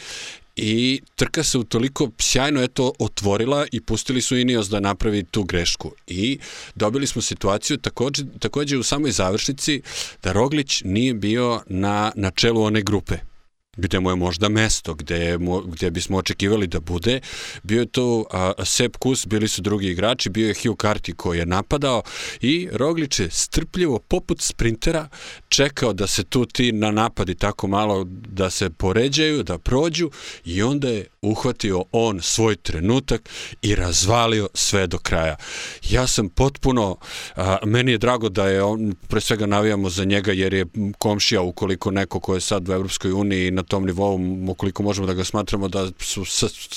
[0.55, 5.43] i trka se u toliko sjajno eto otvorila i pustili su Ineos da napravi tu
[5.43, 5.91] grešku.
[6.07, 6.39] I
[6.76, 9.82] dobili smo situaciju takođe, takođe u samoj završnici
[10.24, 13.17] da Roglić nije bio na, na čelu one grupe
[13.80, 17.19] gde mu je možda mesto, gde, mu, gde bismo očekivali da bude.
[17.63, 21.39] Bio je to a, Sepp Kus, bili su drugi igrači, bio je Hugh Carty koji
[21.39, 22.03] je napadao
[22.41, 25.07] i Roglić je strpljivo, poput sprintera,
[25.49, 30.09] čekao da se tu ti na napadi tako malo da se poređaju, da prođu
[30.45, 33.30] i onda je uhvatio on svoj trenutak
[33.61, 35.36] i razvalio sve do kraja.
[35.89, 36.97] Ja sam potpuno,
[37.36, 40.65] a, meni je drago da je on, pre svega navijamo za njega jer je
[40.97, 45.13] komšija ukoliko neko ko je sad u Evropskoj uniji na tom nivou, ukoliko možemo da
[45.13, 46.24] ga smatramo da su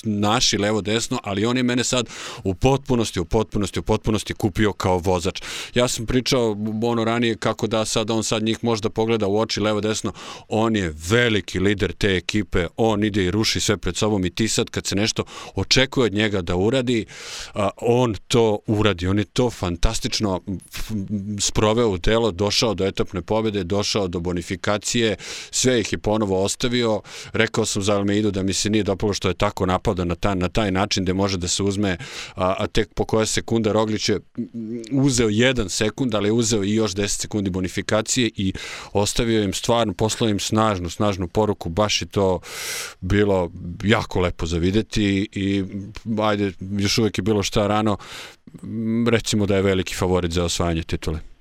[0.03, 2.09] naši levo-desno, ali on je mene sad
[2.45, 5.43] u potpunosti, u potpunosti, u potpunosti kupio kao vozač.
[5.75, 9.61] Ja sam pričao ono ranije kako da sad on sad njih možda pogleda u oči
[9.61, 10.13] levo-desno,
[10.49, 14.49] on je veliki lider te ekipe, on ide i ruši sve pred sobom i ti
[14.49, 15.25] sad kad se nešto
[15.55, 17.07] očekuje od njega da uradi,
[17.77, 19.07] on to uradi.
[19.07, 20.41] On je to fantastično
[21.41, 25.17] sproveo u telo, došao do etapne pobede, došao do bonifikacije,
[25.51, 26.82] sve ih je ponovo ostavio.
[27.33, 30.35] Rekao sam za Almeidu da mi se nije dopalo što je tako napadao na taj,
[30.37, 31.97] na taj način da može da se uzme,
[32.35, 34.21] a, a tek po koja sekunda Roglić je
[34.93, 38.53] uzeo jedan sekund, ali je uzeo i još 10 sekundi bonifikacije i
[38.93, 42.41] ostavio im stvarno, poslao im snažnu, snažnu poruku, baš je to
[43.01, 43.51] bilo
[43.85, 45.65] jako lepo za videti i
[46.23, 47.97] ajde, još uvek je bilo šta rano,
[49.11, 51.32] recimo da je veliki favorit za osvajanje titule.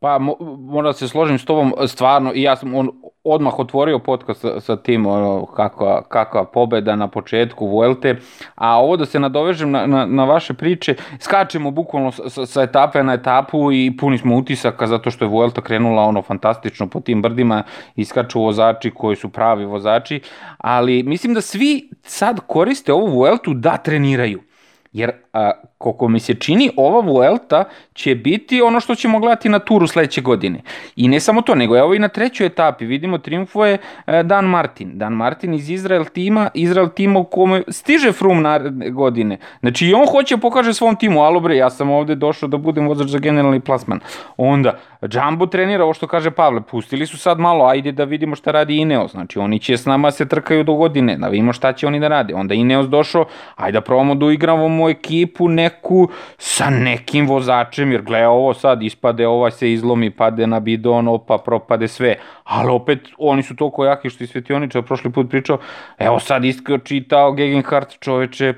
[0.00, 2.90] Pa moram da se složim s tobom, stvarno, i ja sam on,
[3.24, 8.16] odmah otvorio podcast sa, sa tim, ono, kakva, kakva pobeda na početku Vuelte,
[8.54, 13.02] a ovo da se nadovežem na, na, na vaše priče, skačemo bukvalno sa, sa etape
[13.02, 17.22] na etapu i puni smo utisaka zato što je Vuelta krenula ono fantastično po tim
[17.22, 17.62] brdima,
[17.96, 20.20] iskaču vozači koji su pravi vozači,
[20.58, 24.49] ali mislim da svi sad koriste ovu Vueltu da treniraju.
[24.92, 29.58] Jer a, koliko mi se čini, ova Vuelta će biti ono što ćemo gledati na
[29.58, 30.62] turu sledeće godine.
[30.96, 34.98] I ne samo to, nego evo i na trećoj etapi vidimo triumfuje e, Dan Martin.
[34.98, 39.38] Dan Martin iz Izrael tima, Izrael tima u kome stiže Frum naredne godine.
[39.60, 42.56] Znači i on hoće da pokaže svom timu, alo bre, ja sam ovde došao da
[42.56, 44.00] budem vozač za generalni plasman.
[44.36, 48.50] Onda, Jumbo trenira, ovo što kaže Pavle, pustili su sad malo, ajde da vidimo šta
[48.50, 49.10] radi Ineos.
[49.10, 52.08] Znači oni će s nama se trkaju do godine, da vidimo šta će oni da
[52.08, 52.34] rade.
[52.34, 53.24] Onda Ineos došao,
[53.56, 58.82] ajde da probamo da uigramo ekipu, ne neku sa nekim vozačem, jer gle ovo sad
[58.82, 63.84] ispade, ovaj se izlomi, pade na bidon, opa, propade sve, ali opet oni su toliko
[63.84, 65.58] jaki što i Svetioničar prošli put pričao,
[65.98, 68.54] evo sad iskao čitao Gegenhardt čoveče,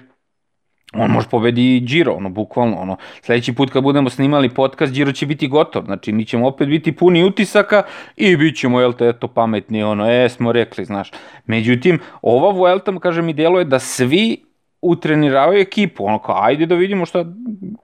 [0.95, 5.27] on može pobedi Giro, ono, bukvalno, ono, sledeći put kad budemo snimali podcast, Giro će
[5.27, 7.83] biti gotov, znači mi ćemo opet biti puni utisaka
[8.17, 11.11] i bit ćemo, jel te, eto, pametni, ono, e, smo rekli, znaš.
[11.47, 17.07] Međutim, ova Vuelta, kaže mi, deluje da svi utreniravaju ekipu, ono kao ajde da vidimo
[17.07, 17.25] šta,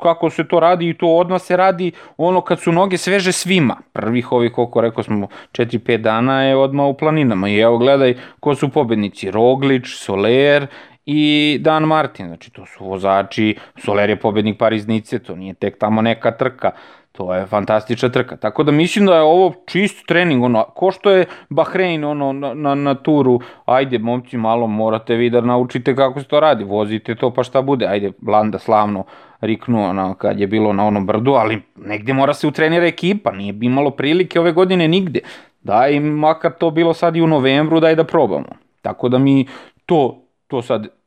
[0.02, 3.76] kako se to radi i to odmah se radi ono kad su noge sveže svima.
[3.92, 8.54] Prvih ovih, koliko rekao smo, 4-5 dana je odmah u planinama i evo gledaj ko
[8.54, 10.66] su pobednici, Roglič, Soler
[11.10, 16.02] i Dan Martin, znači to su vozači, Soler je pobednik Pariznice, to nije tek tamo
[16.02, 16.70] neka trka,
[17.18, 18.36] To je fantastična trka.
[18.36, 22.54] Tako da mislim da je ovo čist trening, ono, ko što je Bahrein ono, na,
[22.54, 27.14] na, na turu, ajde, momci, malo morate vi da naučite kako se to radi, vozite
[27.14, 29.04] to pa šta bude, ajde, Blanda slavno
[29.40, 33.54] riknu ono, kad je bilo na onom brdu, ali negde mora se utrenira ekipa, nije
[33.60, 35.20] imalo prilike ove godine nigde.
[35.62, 38.48] Daj, makar to bilo sad i u novembru, daj da probamo.
[38.82, 39.46] Tako da mi
[39.86, 40.97] to, to sad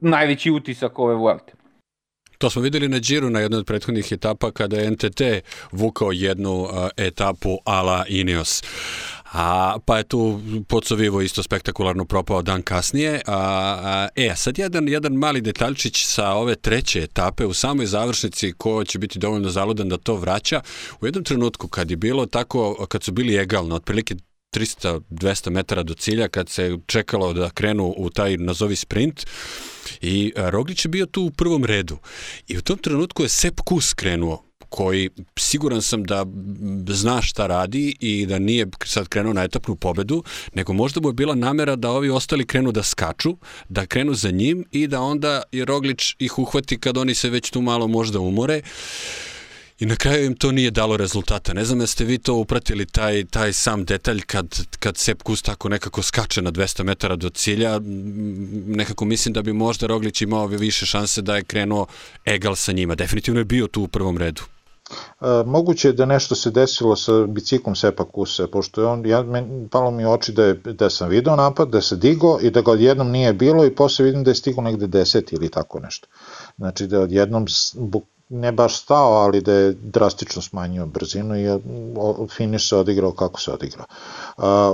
[0.00, 1.52] najveći utisak ove Vuelte.
[2.38, 5.20] To smo videli na Džiru na jednoj od prethodnih etapa kada je NTT
[5.72, 8.62] vukao jednu etapu ala Ineos.
[9.32, 13.20] A, pa je tu Pocovivo isto spektakularno propao dan kasnije.
[13.26, 18.52] A, a, e, sad jedan, jedan mali detaljčić sa ove treće etape u samoj završnici
[18.52, 20.60] ko će biti dovoljno zaludan da to vraća.
[21.00, 24.14] U jednom trenutku kad je bilo tako, kad su bili egalno, otprilike
[24.56, 29.26] 300-200 metara do cilja kad se čekalo da krenu u taj nazovi sprint
[30.00, 31.98] i Roglić je bio tu u prvom redu
[32.48, 36.24] i u tom trenutku je Sepp Kus krenuo koji siguran sam da
[36.88, 40.22] zna šta radi i da nije sad krenuo na etapnu pobedu,
[40.54, 43.36] nego možda mu je bila namera da ovi ostali krenu da skaču,
[43.68, 47.50] da krenu za njim i da onda je Roglič ih uhvati kad oni se već
[47.50, 48.62] tu malo možda umore.
[49.78, 51.52] I na kraju im to nije dalo rezultata.
[51.52, 54.46] Ne znam da ste vi to upratili, taj, taj sam detalj kad,
[54.78, 57.80] kad Sepp Kus tako nekako skače na 200 metara do cilja.
[58.66, 61.86] Nekako mislim da bi možda Roglić imao više šanse da je krenuo
[62.24, 62.94] egal sa njima.
[62.94, 64.42] Definitivno je bio tu u prvom redu.
[64.90, 69.22] E, moguće je da nešto se desilo sa biciklom Sepa Kusa, pošto je on, ja,
[69.22, 72.60] men, palo mi oči da, je, da sam video napad, da se digo i da
[72.60, 76.08] ga odjednom nije bilo i posle vidim da je stigo negde 10 ili tako nešto.
[76.56, 77.46] Znači da odjednom
[78.28, 81.46] ne baš stao, ali da je drastično smanjio brzinu i
[82.36, 83.86] finiš se odigrao kako se odigrao.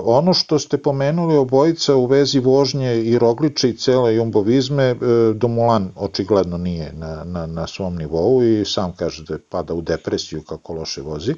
[0.04, 4.96] Ono što ste pomenuli obojica u vezi vožnje i Rogliča i cele jumbovizme, e,
[5.34, 10.42] Domulan očigledno nije na, na, na svom nivou i sam kaže da pada u depresiju
[10.42, 11.34] kako loše vozi,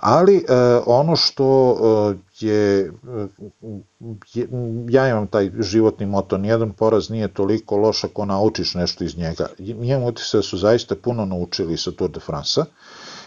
[0.00, 0.42] ali e,
[0.86, 1.76] ono što
[2.14, 2.92] e, je,
[4.34, 4.48] je,
[4.88, 9.46] ja imam taj životni moto, nijedan poraz nije toliko loš ako naučiš nešto iz njega.
[9.58, 12.64] Imam utisak da su zaista puno naučili sa Tour de France-a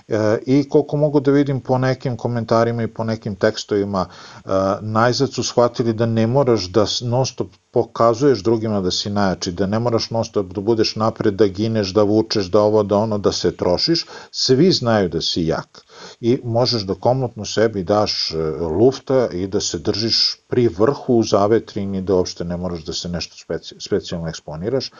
[0.08, 4.50] e, i koliko mogu da vidim po nekim komentarima i po nekim tekstovima, e,
[4.82, 9.66] najzad su shvatili da ne moraš da non stop pokazuješ drugima da si najjači, da
[9.66, 13.18] ne moraš non stop da budeš napred, da gineš, da vučeš, da ovo, da ono,
[13.18, 15.84] da se trošiš, svi znaju da si jak
[16.22, 18.38] i možeš da komotno sebi daš e,
[18.80, 23.10] lufta i da se držiš pri vrhu u zavetrini, da uopšte ne moraš da se
[23.10, 24.88] nešto speci, specijalno eksponiraš.
[24.88, 24.92] E,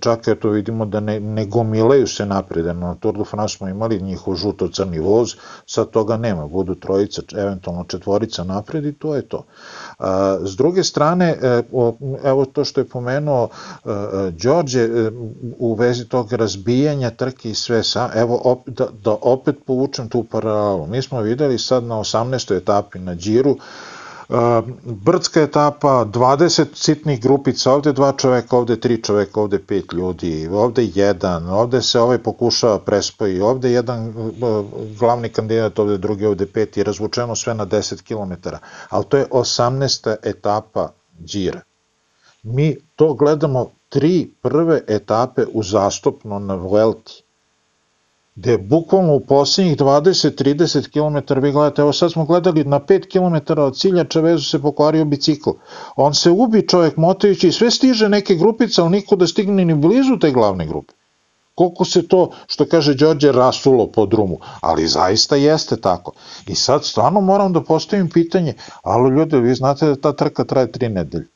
[0.00, 3.98] čak eto vidimo da ne, ne gomilaju se napred, na Tour de France smo imali
[4.02, 5.34] njihov žuto-crni voz,
[5.66, 9.44] sad toga nema, budu trojica, eventualno četvorica napred i to je to.
[10.42, 11.62] S druge strane, e,
[12.24, 13.48] evo to što je pomenuo
[14.30, 14.88] Đorđe
[15.58, 20.86] u vezi tog razbijanja trke i sve sa, evo da, da opet povučem tu paralelu.
[20.86, 22.56] Mi smo videli sad na 18.
[22.56, 23.56] etapi na Điru,
[24.84, 30.84] brdska etapa, 20 sitnih grupica, ovde dva čoveka, ovde tri čoveka, ovde pet ljudi, ovde
[30.94, 34.12] jedan, ovde se ovaj pokušava prespoji, ovde jedan
[34.98, 38.48] glavni kandidat, ovde drugi, ovde pet i razvučeno sve na 10 km.
[38.88, 40.16] Ali to je 18.
[40.22, 41.60] etapa Đira.
[42.42, 47.27] Mi to gledamo tri prve etape uzastopno na Vuelti
[48.38, 53.60] gde bukvalno u poslednjih 20-30 km vi gledate, evo sad smo gledali na 5 km
[53.60, 55.50] od cilja Čavezu se pokvario bicikl.
[55.96, 59.74] On se ubi čovjek motajući i sve stiže neke grupice, ali niko da stigne ni
[59.74, 60.94] blizu te glavne grupe.
[61.54, 66.12] Koliko se to, što kaže Đorđe, rasulo po drumu, ali zaista jeste tako.
[66.46, 70.72] I sad stvarno moram da postavim pitanje, ali ljudi, vi znate da ta trka traje
[70.72, 71.26] tri nedelje.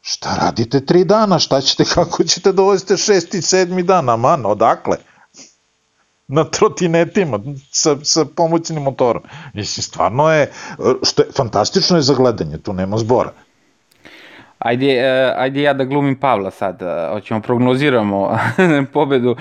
[0.00, 5.13] Šta radite tri dana, šta ćete, kako ćete dovesti šesti, sedmi dan, aman, odakle?
[6.28, 7.38] Na trotinetima
[7.70, 9.22] sa, sa pomoćnim motorom.
[9.54, 10.50] Mislim, stvarno je,
[11.02, 13.30] što je, fantastično je za gledanje, tu nema zbora.
[14.58, 18.38] Ajde, uh, ajde ja da glumim Pavla sad, uh, hoćemo prognoziramo
[18.92, 19.36] pobedu uh,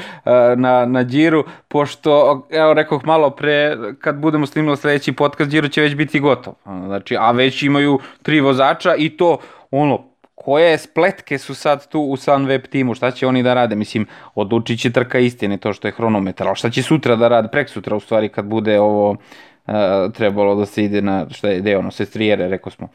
[0.56, 5.82] na, na Điru, pošto, evo rekoh malo pre, kad budemo snimali sledeći podcast, Điru će
[5.82, 6.54] već biti gotov.
[6.66, 9.38] Znači, a već imaju tri vozača i to,
[9.72, 10.13] ono,
[10.44, 13.76] koje spletke su sad tu u Sunweb timu, šta će oni da rade?
[13.76, 17.48] Mislim, odlučit će trka istine, to što je hronometar, ali šta će sutra da rade,
[17.52, 19.74] prek sutra u stvari kad bude ovo uh,
[20.14, 22.88] trebalo da se ide na, šta je, gde ono, sestrijere, rekao smo.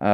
[0.00, 0.06] Uh,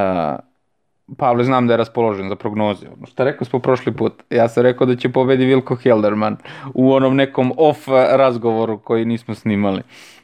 [1.17, 2.87] Pavle, znam da je raspoložen za prognoze.
[2.97, 4.23] Ono šta rekao smo prošli put?
[4.29, 6.37] Ja sam rekao da će pobedi Vilko Helderman
[6.73, 9.79] u onom nekom off razgovoru koji nismo snimali.
[9.79, 10.20] Uh,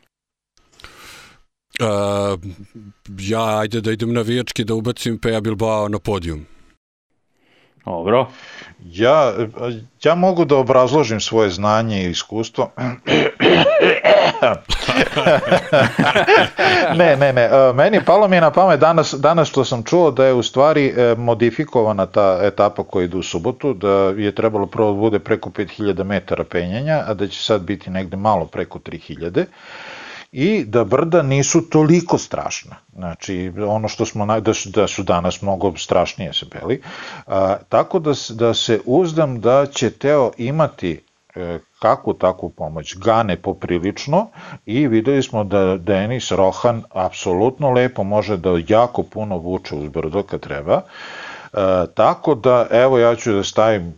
[3.20, 6.46] ja, ajde da idem navijački da ubacim Peja Bilbao na podijum.
[7.86, 8.28] Dobro.
[8.84, 9.34] Ja,
[10.04, 12.72] ja mogu da obrazložim svoje znanje i iskustvo.
[16.98, 17.50] ne, ne, ne.
[17.74, 20.94] Meni palo mi je na pamet danas, danas što sam čuo da je u stvari
[20.98, 25.50] e, modifikovana ta etapa koja ide u subotu, da je trebalo prvo da bude preko
[25.50, 29.46] 5000 metara penjanja, a da će sad biti negde malo preko 3000
[30.40, 32.76] i da brda nisu toliko strašna.
[32.94, 36.82] Znači, ono što smo, da su, da su danas mnogo strašnije se beli.
[37.28, 41.02] A, tako da, da se uzdam da će Teo imati
[41.36, 44.28] e, kakvu takvu pomoć, gane poprilično
[44.66, 50.24] i videli smo da Denis Rohan apsolutno lepo može da jako puno vuče uz brdo
[50.24, 50.82] kad treba.
[50.82, 51.58] E,
[51.96, 53.94] tako da, evo ja ću da stavim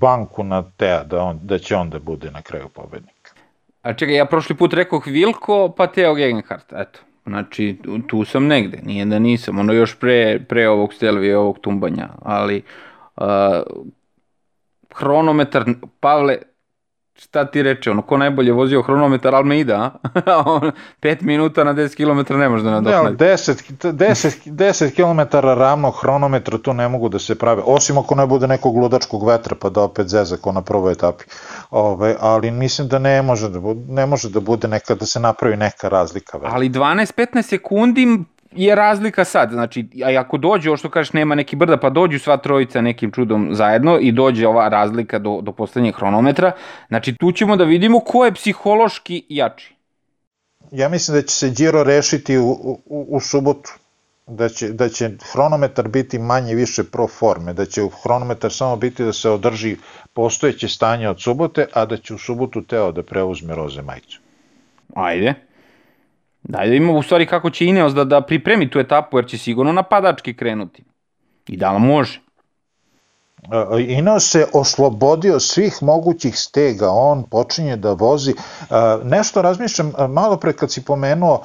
[0.00, 3.19] banku na Tea da, on, da će on da bude na kraju pobednik.
[3.82, 7.00] A čekaj, ja prošli put rekoh Vilko, pa Teo Gegenhardt, eto.
[7.26, 7.76] Znači,
[8.06, 12.62] tu sam negde, nije da nisam, ono još pre, pre ovog Stelvije, ovog tumbanja, ali
[13.16, 13.24] uh,
[14.94, 15.64] hronometar,
[16.00, 16.38] Pavle,
[17.20, 20.70] šta ti reče, ono, ko najbolje vozio hronometar Almeida, a?
[21.02, 23.24] 5 minuta na 10 km ne može da nadoknadi.
[23.24, 28.14] Ne, 10, 10, 10 km ravnog hronometra tu ne mogu da se prave, osim ako
[28.14, 31.24] ne bude nekog ludačkog vetra pa da opet zeza ko na prvoj etapi.
[31.70, 35.20] Ove, ali mislim da ne može da bude, ne može da bude neka, da se
[35.20, 36.38] napravi neka razlika.
[36.38, 36.56] Velika.
[36.56, 38.18] Ali 12-15 sekundi
[38.52, 42.18] je razlika sad, znači, a ako dođe, ovo što kažeš, nema neki brda, pa dođu
[42.18, 46.52] sva trojica nekim čudom zajedno i dođe ova razlika do, do poslednjeg hronometra,
[46.88, 49.74] znači tu ćemo da vidimo ko je psihološki jači.
[50.70, 53.70] Ja mislim da će se Giro rešiti u, u, u subotu,
[54.26, 59.04] da će, da će hronometar biti manje više pro forme, da će hronometar samo biti
[59.04, 59.76] da se održi
[60.12, 64.20] postojeće stanje od subote, a da će u subotu Teo da preuzme roze majicu.
[64.94, 65.34] Ajde.
[66.42, 69.72] Da imamo u stvari kako će Ineos da, da pripremi tu etapu, jer će sigurno
[69.72, 70.84] napadački krenuti.
[71.48, 72.20] I da li može?
[73.42, 78.30] E, Ineos se oslobodio svih mogućih stega, on počinje da vozi.
[78.30, 78.34] E,
[79.04, 81.42] nešto razmišljam, e, malo pre kad si pomenuo,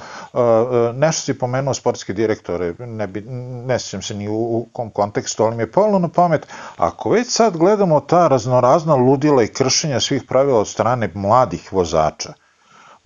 [0.94, 3.22] nešto si pomenuo sportske direktore, ne, bi,
[3.66, 7.10] ne sjećam se ni u, u kom kontekstu, ali mi je palo na pamet, ako
[7.10, 12.34] već sad gledamo ta raznorazna ludila i kršenja svih pravila od strane mladih vozača,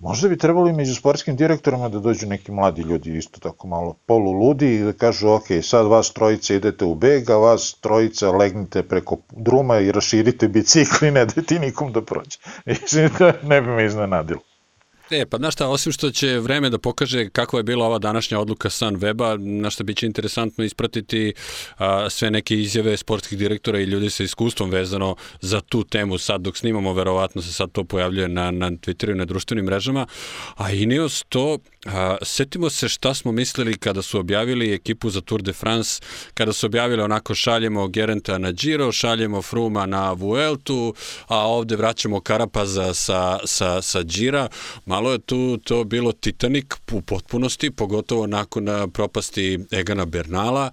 [0.00, 4.74] Možda bi trebali među sportskim direktorima da dođu neki mladi ljudi isto tako malo poluludi
[4.74, 9.16] i da kažu ok, sad vas trojica idete u beg, a vas trojica legnite preko
[9.30, 12.38] druma i raširite bicikli i ne dajte nikom da prođe.
[12.66, 13.10] Mislim
[13.42, 14.40] ne bi me iznenadilo.
[15.10, 18.40] E, pa znaš šta, osim što će vreme da pokaže kakva je bila ova današnja
[18.40, 21.32] odluka San Weba, na što biće interesantno ispratiti
[21.78, 26.18] a, sve neke izjave sportskih direktora i ljudi sa iskustvom vezano za tu temu.
[26.18, 30.06] Sad dok snimamo, verovatno se sad to pojavljuje na, na Twitteru i na društvenim mrežama,
[30.56, 35.42] a Ineos to, a, setimo se šta smo mislili kada su objavili ekipu za Tour
[35.42, 36.00] de France,
[36.34, 40.94] kada su objavili onako šaljemo Gerenta na Giro, šaljemo Fruma na Vueltu,
[41.28, 44.48] a ovde vraćamo Karapaza sa, sa, sa Gira,
[44.86, 50.70] malo je tu to bilo Titanic u potpunosti, pogotovo nakon propasti Egana Bernala,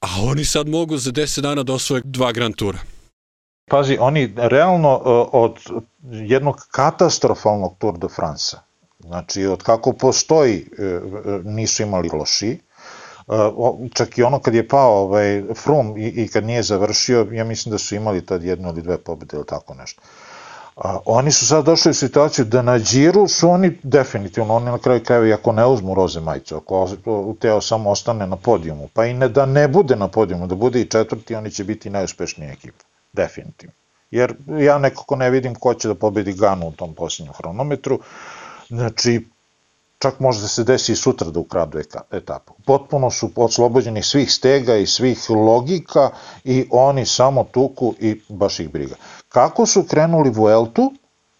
[0.00, 2.78] a oni sad mogu za 10 dana da osvoje dva Grand Tura.
[3.70, 4.96] Pazi, oni realno
[5.32, 5.56] od
[6.10, 8.56] jednog katastrofalnog Tour de France,
[9.06, 11.00] znači od kako postoji e, e,
[11.44, 12.58] nisu imali loši,
[13.92, 17.70] čak i ono kad je pao ovaj, Frum i, i kad nije završio, ja mislim
[17.70, 20.02] da su imali tad jednu ili dve pobede ili tako nešto.
[20.76, 24.78] A, oni su sad došli u situaciju da na džiru su oni definitivno, oni na
[24.78, 26.88] kraju krajeva, ako ne uzmu roze majicu, ako
[27.40, 30.80] Teo samo ostane na podijumu, pa i ne da ne bude na podijumu, da bude
[30.80, 33.74] i četvrti, oni će biti najuspešnija ekipa, definitivno.
[34.10, 37.98] Jer ja nekako ne vidim ko će da pobedi Ganu u tom posljednjem hronometru,
[38.74, 39.26] znači
[39.98, 41.78] čak može da se desi i sutra da ukradu
[42.10, 42.54] etapu.
[42.64, 46.10] Potpuno su oslobođeni svih stega i svih logika
[46.44, 48.96] i oni samo tuku i baš ih briga.
[49.28, 50.92] Kako su krenuli Vueltu,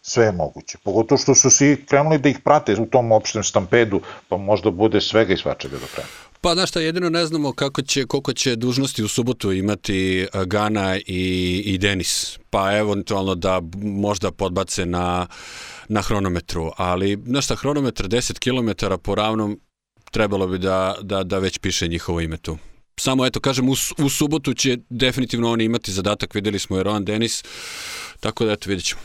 [0.02, 0.78] sve je moguće.
[0.84, 5.00] Pogotovo što su svi krenuli da ih prate u tom opštem stampedu, pa možda bude
[5.00, 6.08] svega i svačega do kraja.
[6.40, 10.96] Pa znaš šta, jedino ne znamo kako će, koliko će dužnosti u subotu imati Gana
[10.96, 12.38] i, i Denis.
[12.50, 15.26] Pa eventualno da možda podbace na,
[15.88, 16.70] na hronometru.
[16.76, 19.60] Ali, znaš šta, hronometar 10 km po ravnom
[20.10, 22.58] trebalo bi da, da, da već piše njihovo ime tu.
[23.00, 27.04] Samo eto, kažem, u, u subotu će definitivno oni imati zadatak, videli smo je Rowan
[27.04, 27.42] Denis,
[28.20, 29.00] tako da eto, vidjet ćemo.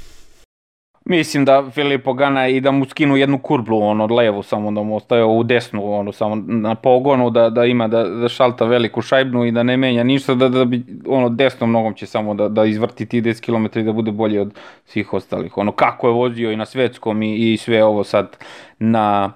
[1.10, 4.96] Mislim da Filipo Gana i da mu skinu jednu kurblu, ono, levu, samo da mu
[4.96, 9.46] ostaje u desnu, ono, samo na pogonu, da, da ima, da, da šalta veliku šajbnu
[9.46, 12.66] i da ne menja ništa, da, da bi, ono, desnom nogom će samo da, da
[12.66, 14.54] izvrti ti 10 km i da bude bolji od
[14.86, 15.58] svih ostalih.
[15.58, 18.38] Ono, kako je vozio i na svetskom i, i sve ovo sad
[18.80, 19.32] na,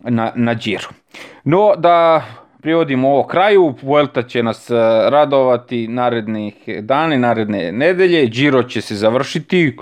[0.00, 0.88] na, na džiru.
[1.44, 2.24] No, da
[2.60, 4.70] privodimo ovo kraju, Vuelta će nas
[5.08, 9.76] radovati narednih dana, naredne nedelje, Giro će se završiti,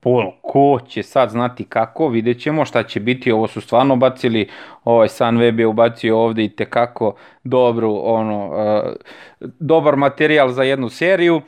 [0.00, 4.48] Pol, ko će sad znati kako, vidjet ćemo šta će biti, ovo su stvarno bacili,
[4.84, 8.92] ovaj Sunweb je ubacio ovde i tekako dobru, ono, uh,
[9.58, 11.42] dobar materijal za jednu seriju,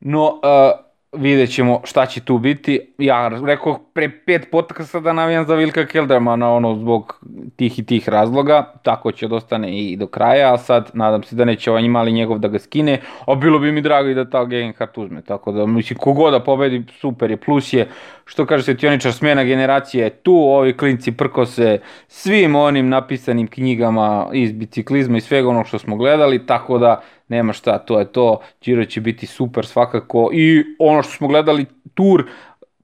[0.00, 2.80] no uh, vidjet ćemo šta će tu biti.
[2.98, 7.24] Ja rekao pre pet podcasta da navijam za Vilka Keldermana ono, zbog
[7.56, 11.36] tih i tih razloga, tako će da ostane i do kraja, a sad nadam se
[11.36, 14.30] da neće ovaj mali njegov da ga skine, a bilo bi mi drago i da
[14.30, 17.88] ta Gegenhardt uzme, tako da mislim kogoda pobedi super je, plus je,
[18.24, 21.78] što kaže svetioničar, smjena generacije je tu, ovi klinci prkose
[22.08, 27.02] svim onim napisanim knjigama iz biciklizma i svega onog što smo gledali, tako da
[27.32, 30.30] nema šta, to je to, Giro će biti super svakako.
[30.32, 32.24] I ono što smo gledali, tur,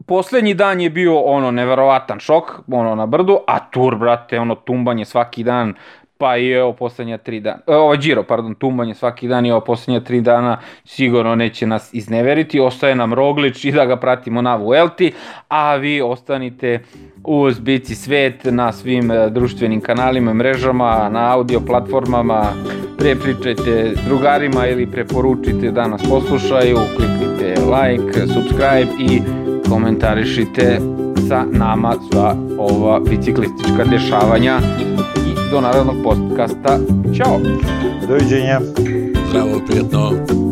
[0.06, 5.04] poslednji dan je bio ono neverovatan šok, ono na brdu, a tur, brate, ono tumbanje
[5.04, 5.74] svaki dan,
[6.18, 9.60] pa i evo poslednja tri dana, e, ovo Giro, pardon, tumbanje svaki dan i ovo
[9.60, 14.56] poslednja tri dana sigurno neće nas izneveriti, ostaje nam Roglič i da ga pratimo na
[14.56, 15.12] Vuelti,
[15.48, 16.80] a vi ostanite
[17.24, 22.44] uz Bici Svet na svim e, društvenim kanalima, mrežama, na audio platformama,
[22.98, 29.22] prepričajte drugarima ili preporučite da nas poslušaju, kliknite like, subscribe i
[29.68, 30.78] komentarišite
[31.28, 34.58] sa nama sva ova biciklistička dešavanja
[35.50, 36.78] do narodnog podcasta.
[37.16, 37.40] Ćao!
[38.08, 38.60] Doviđenja!
[39.28, 40.47] Zdravo, prijatno!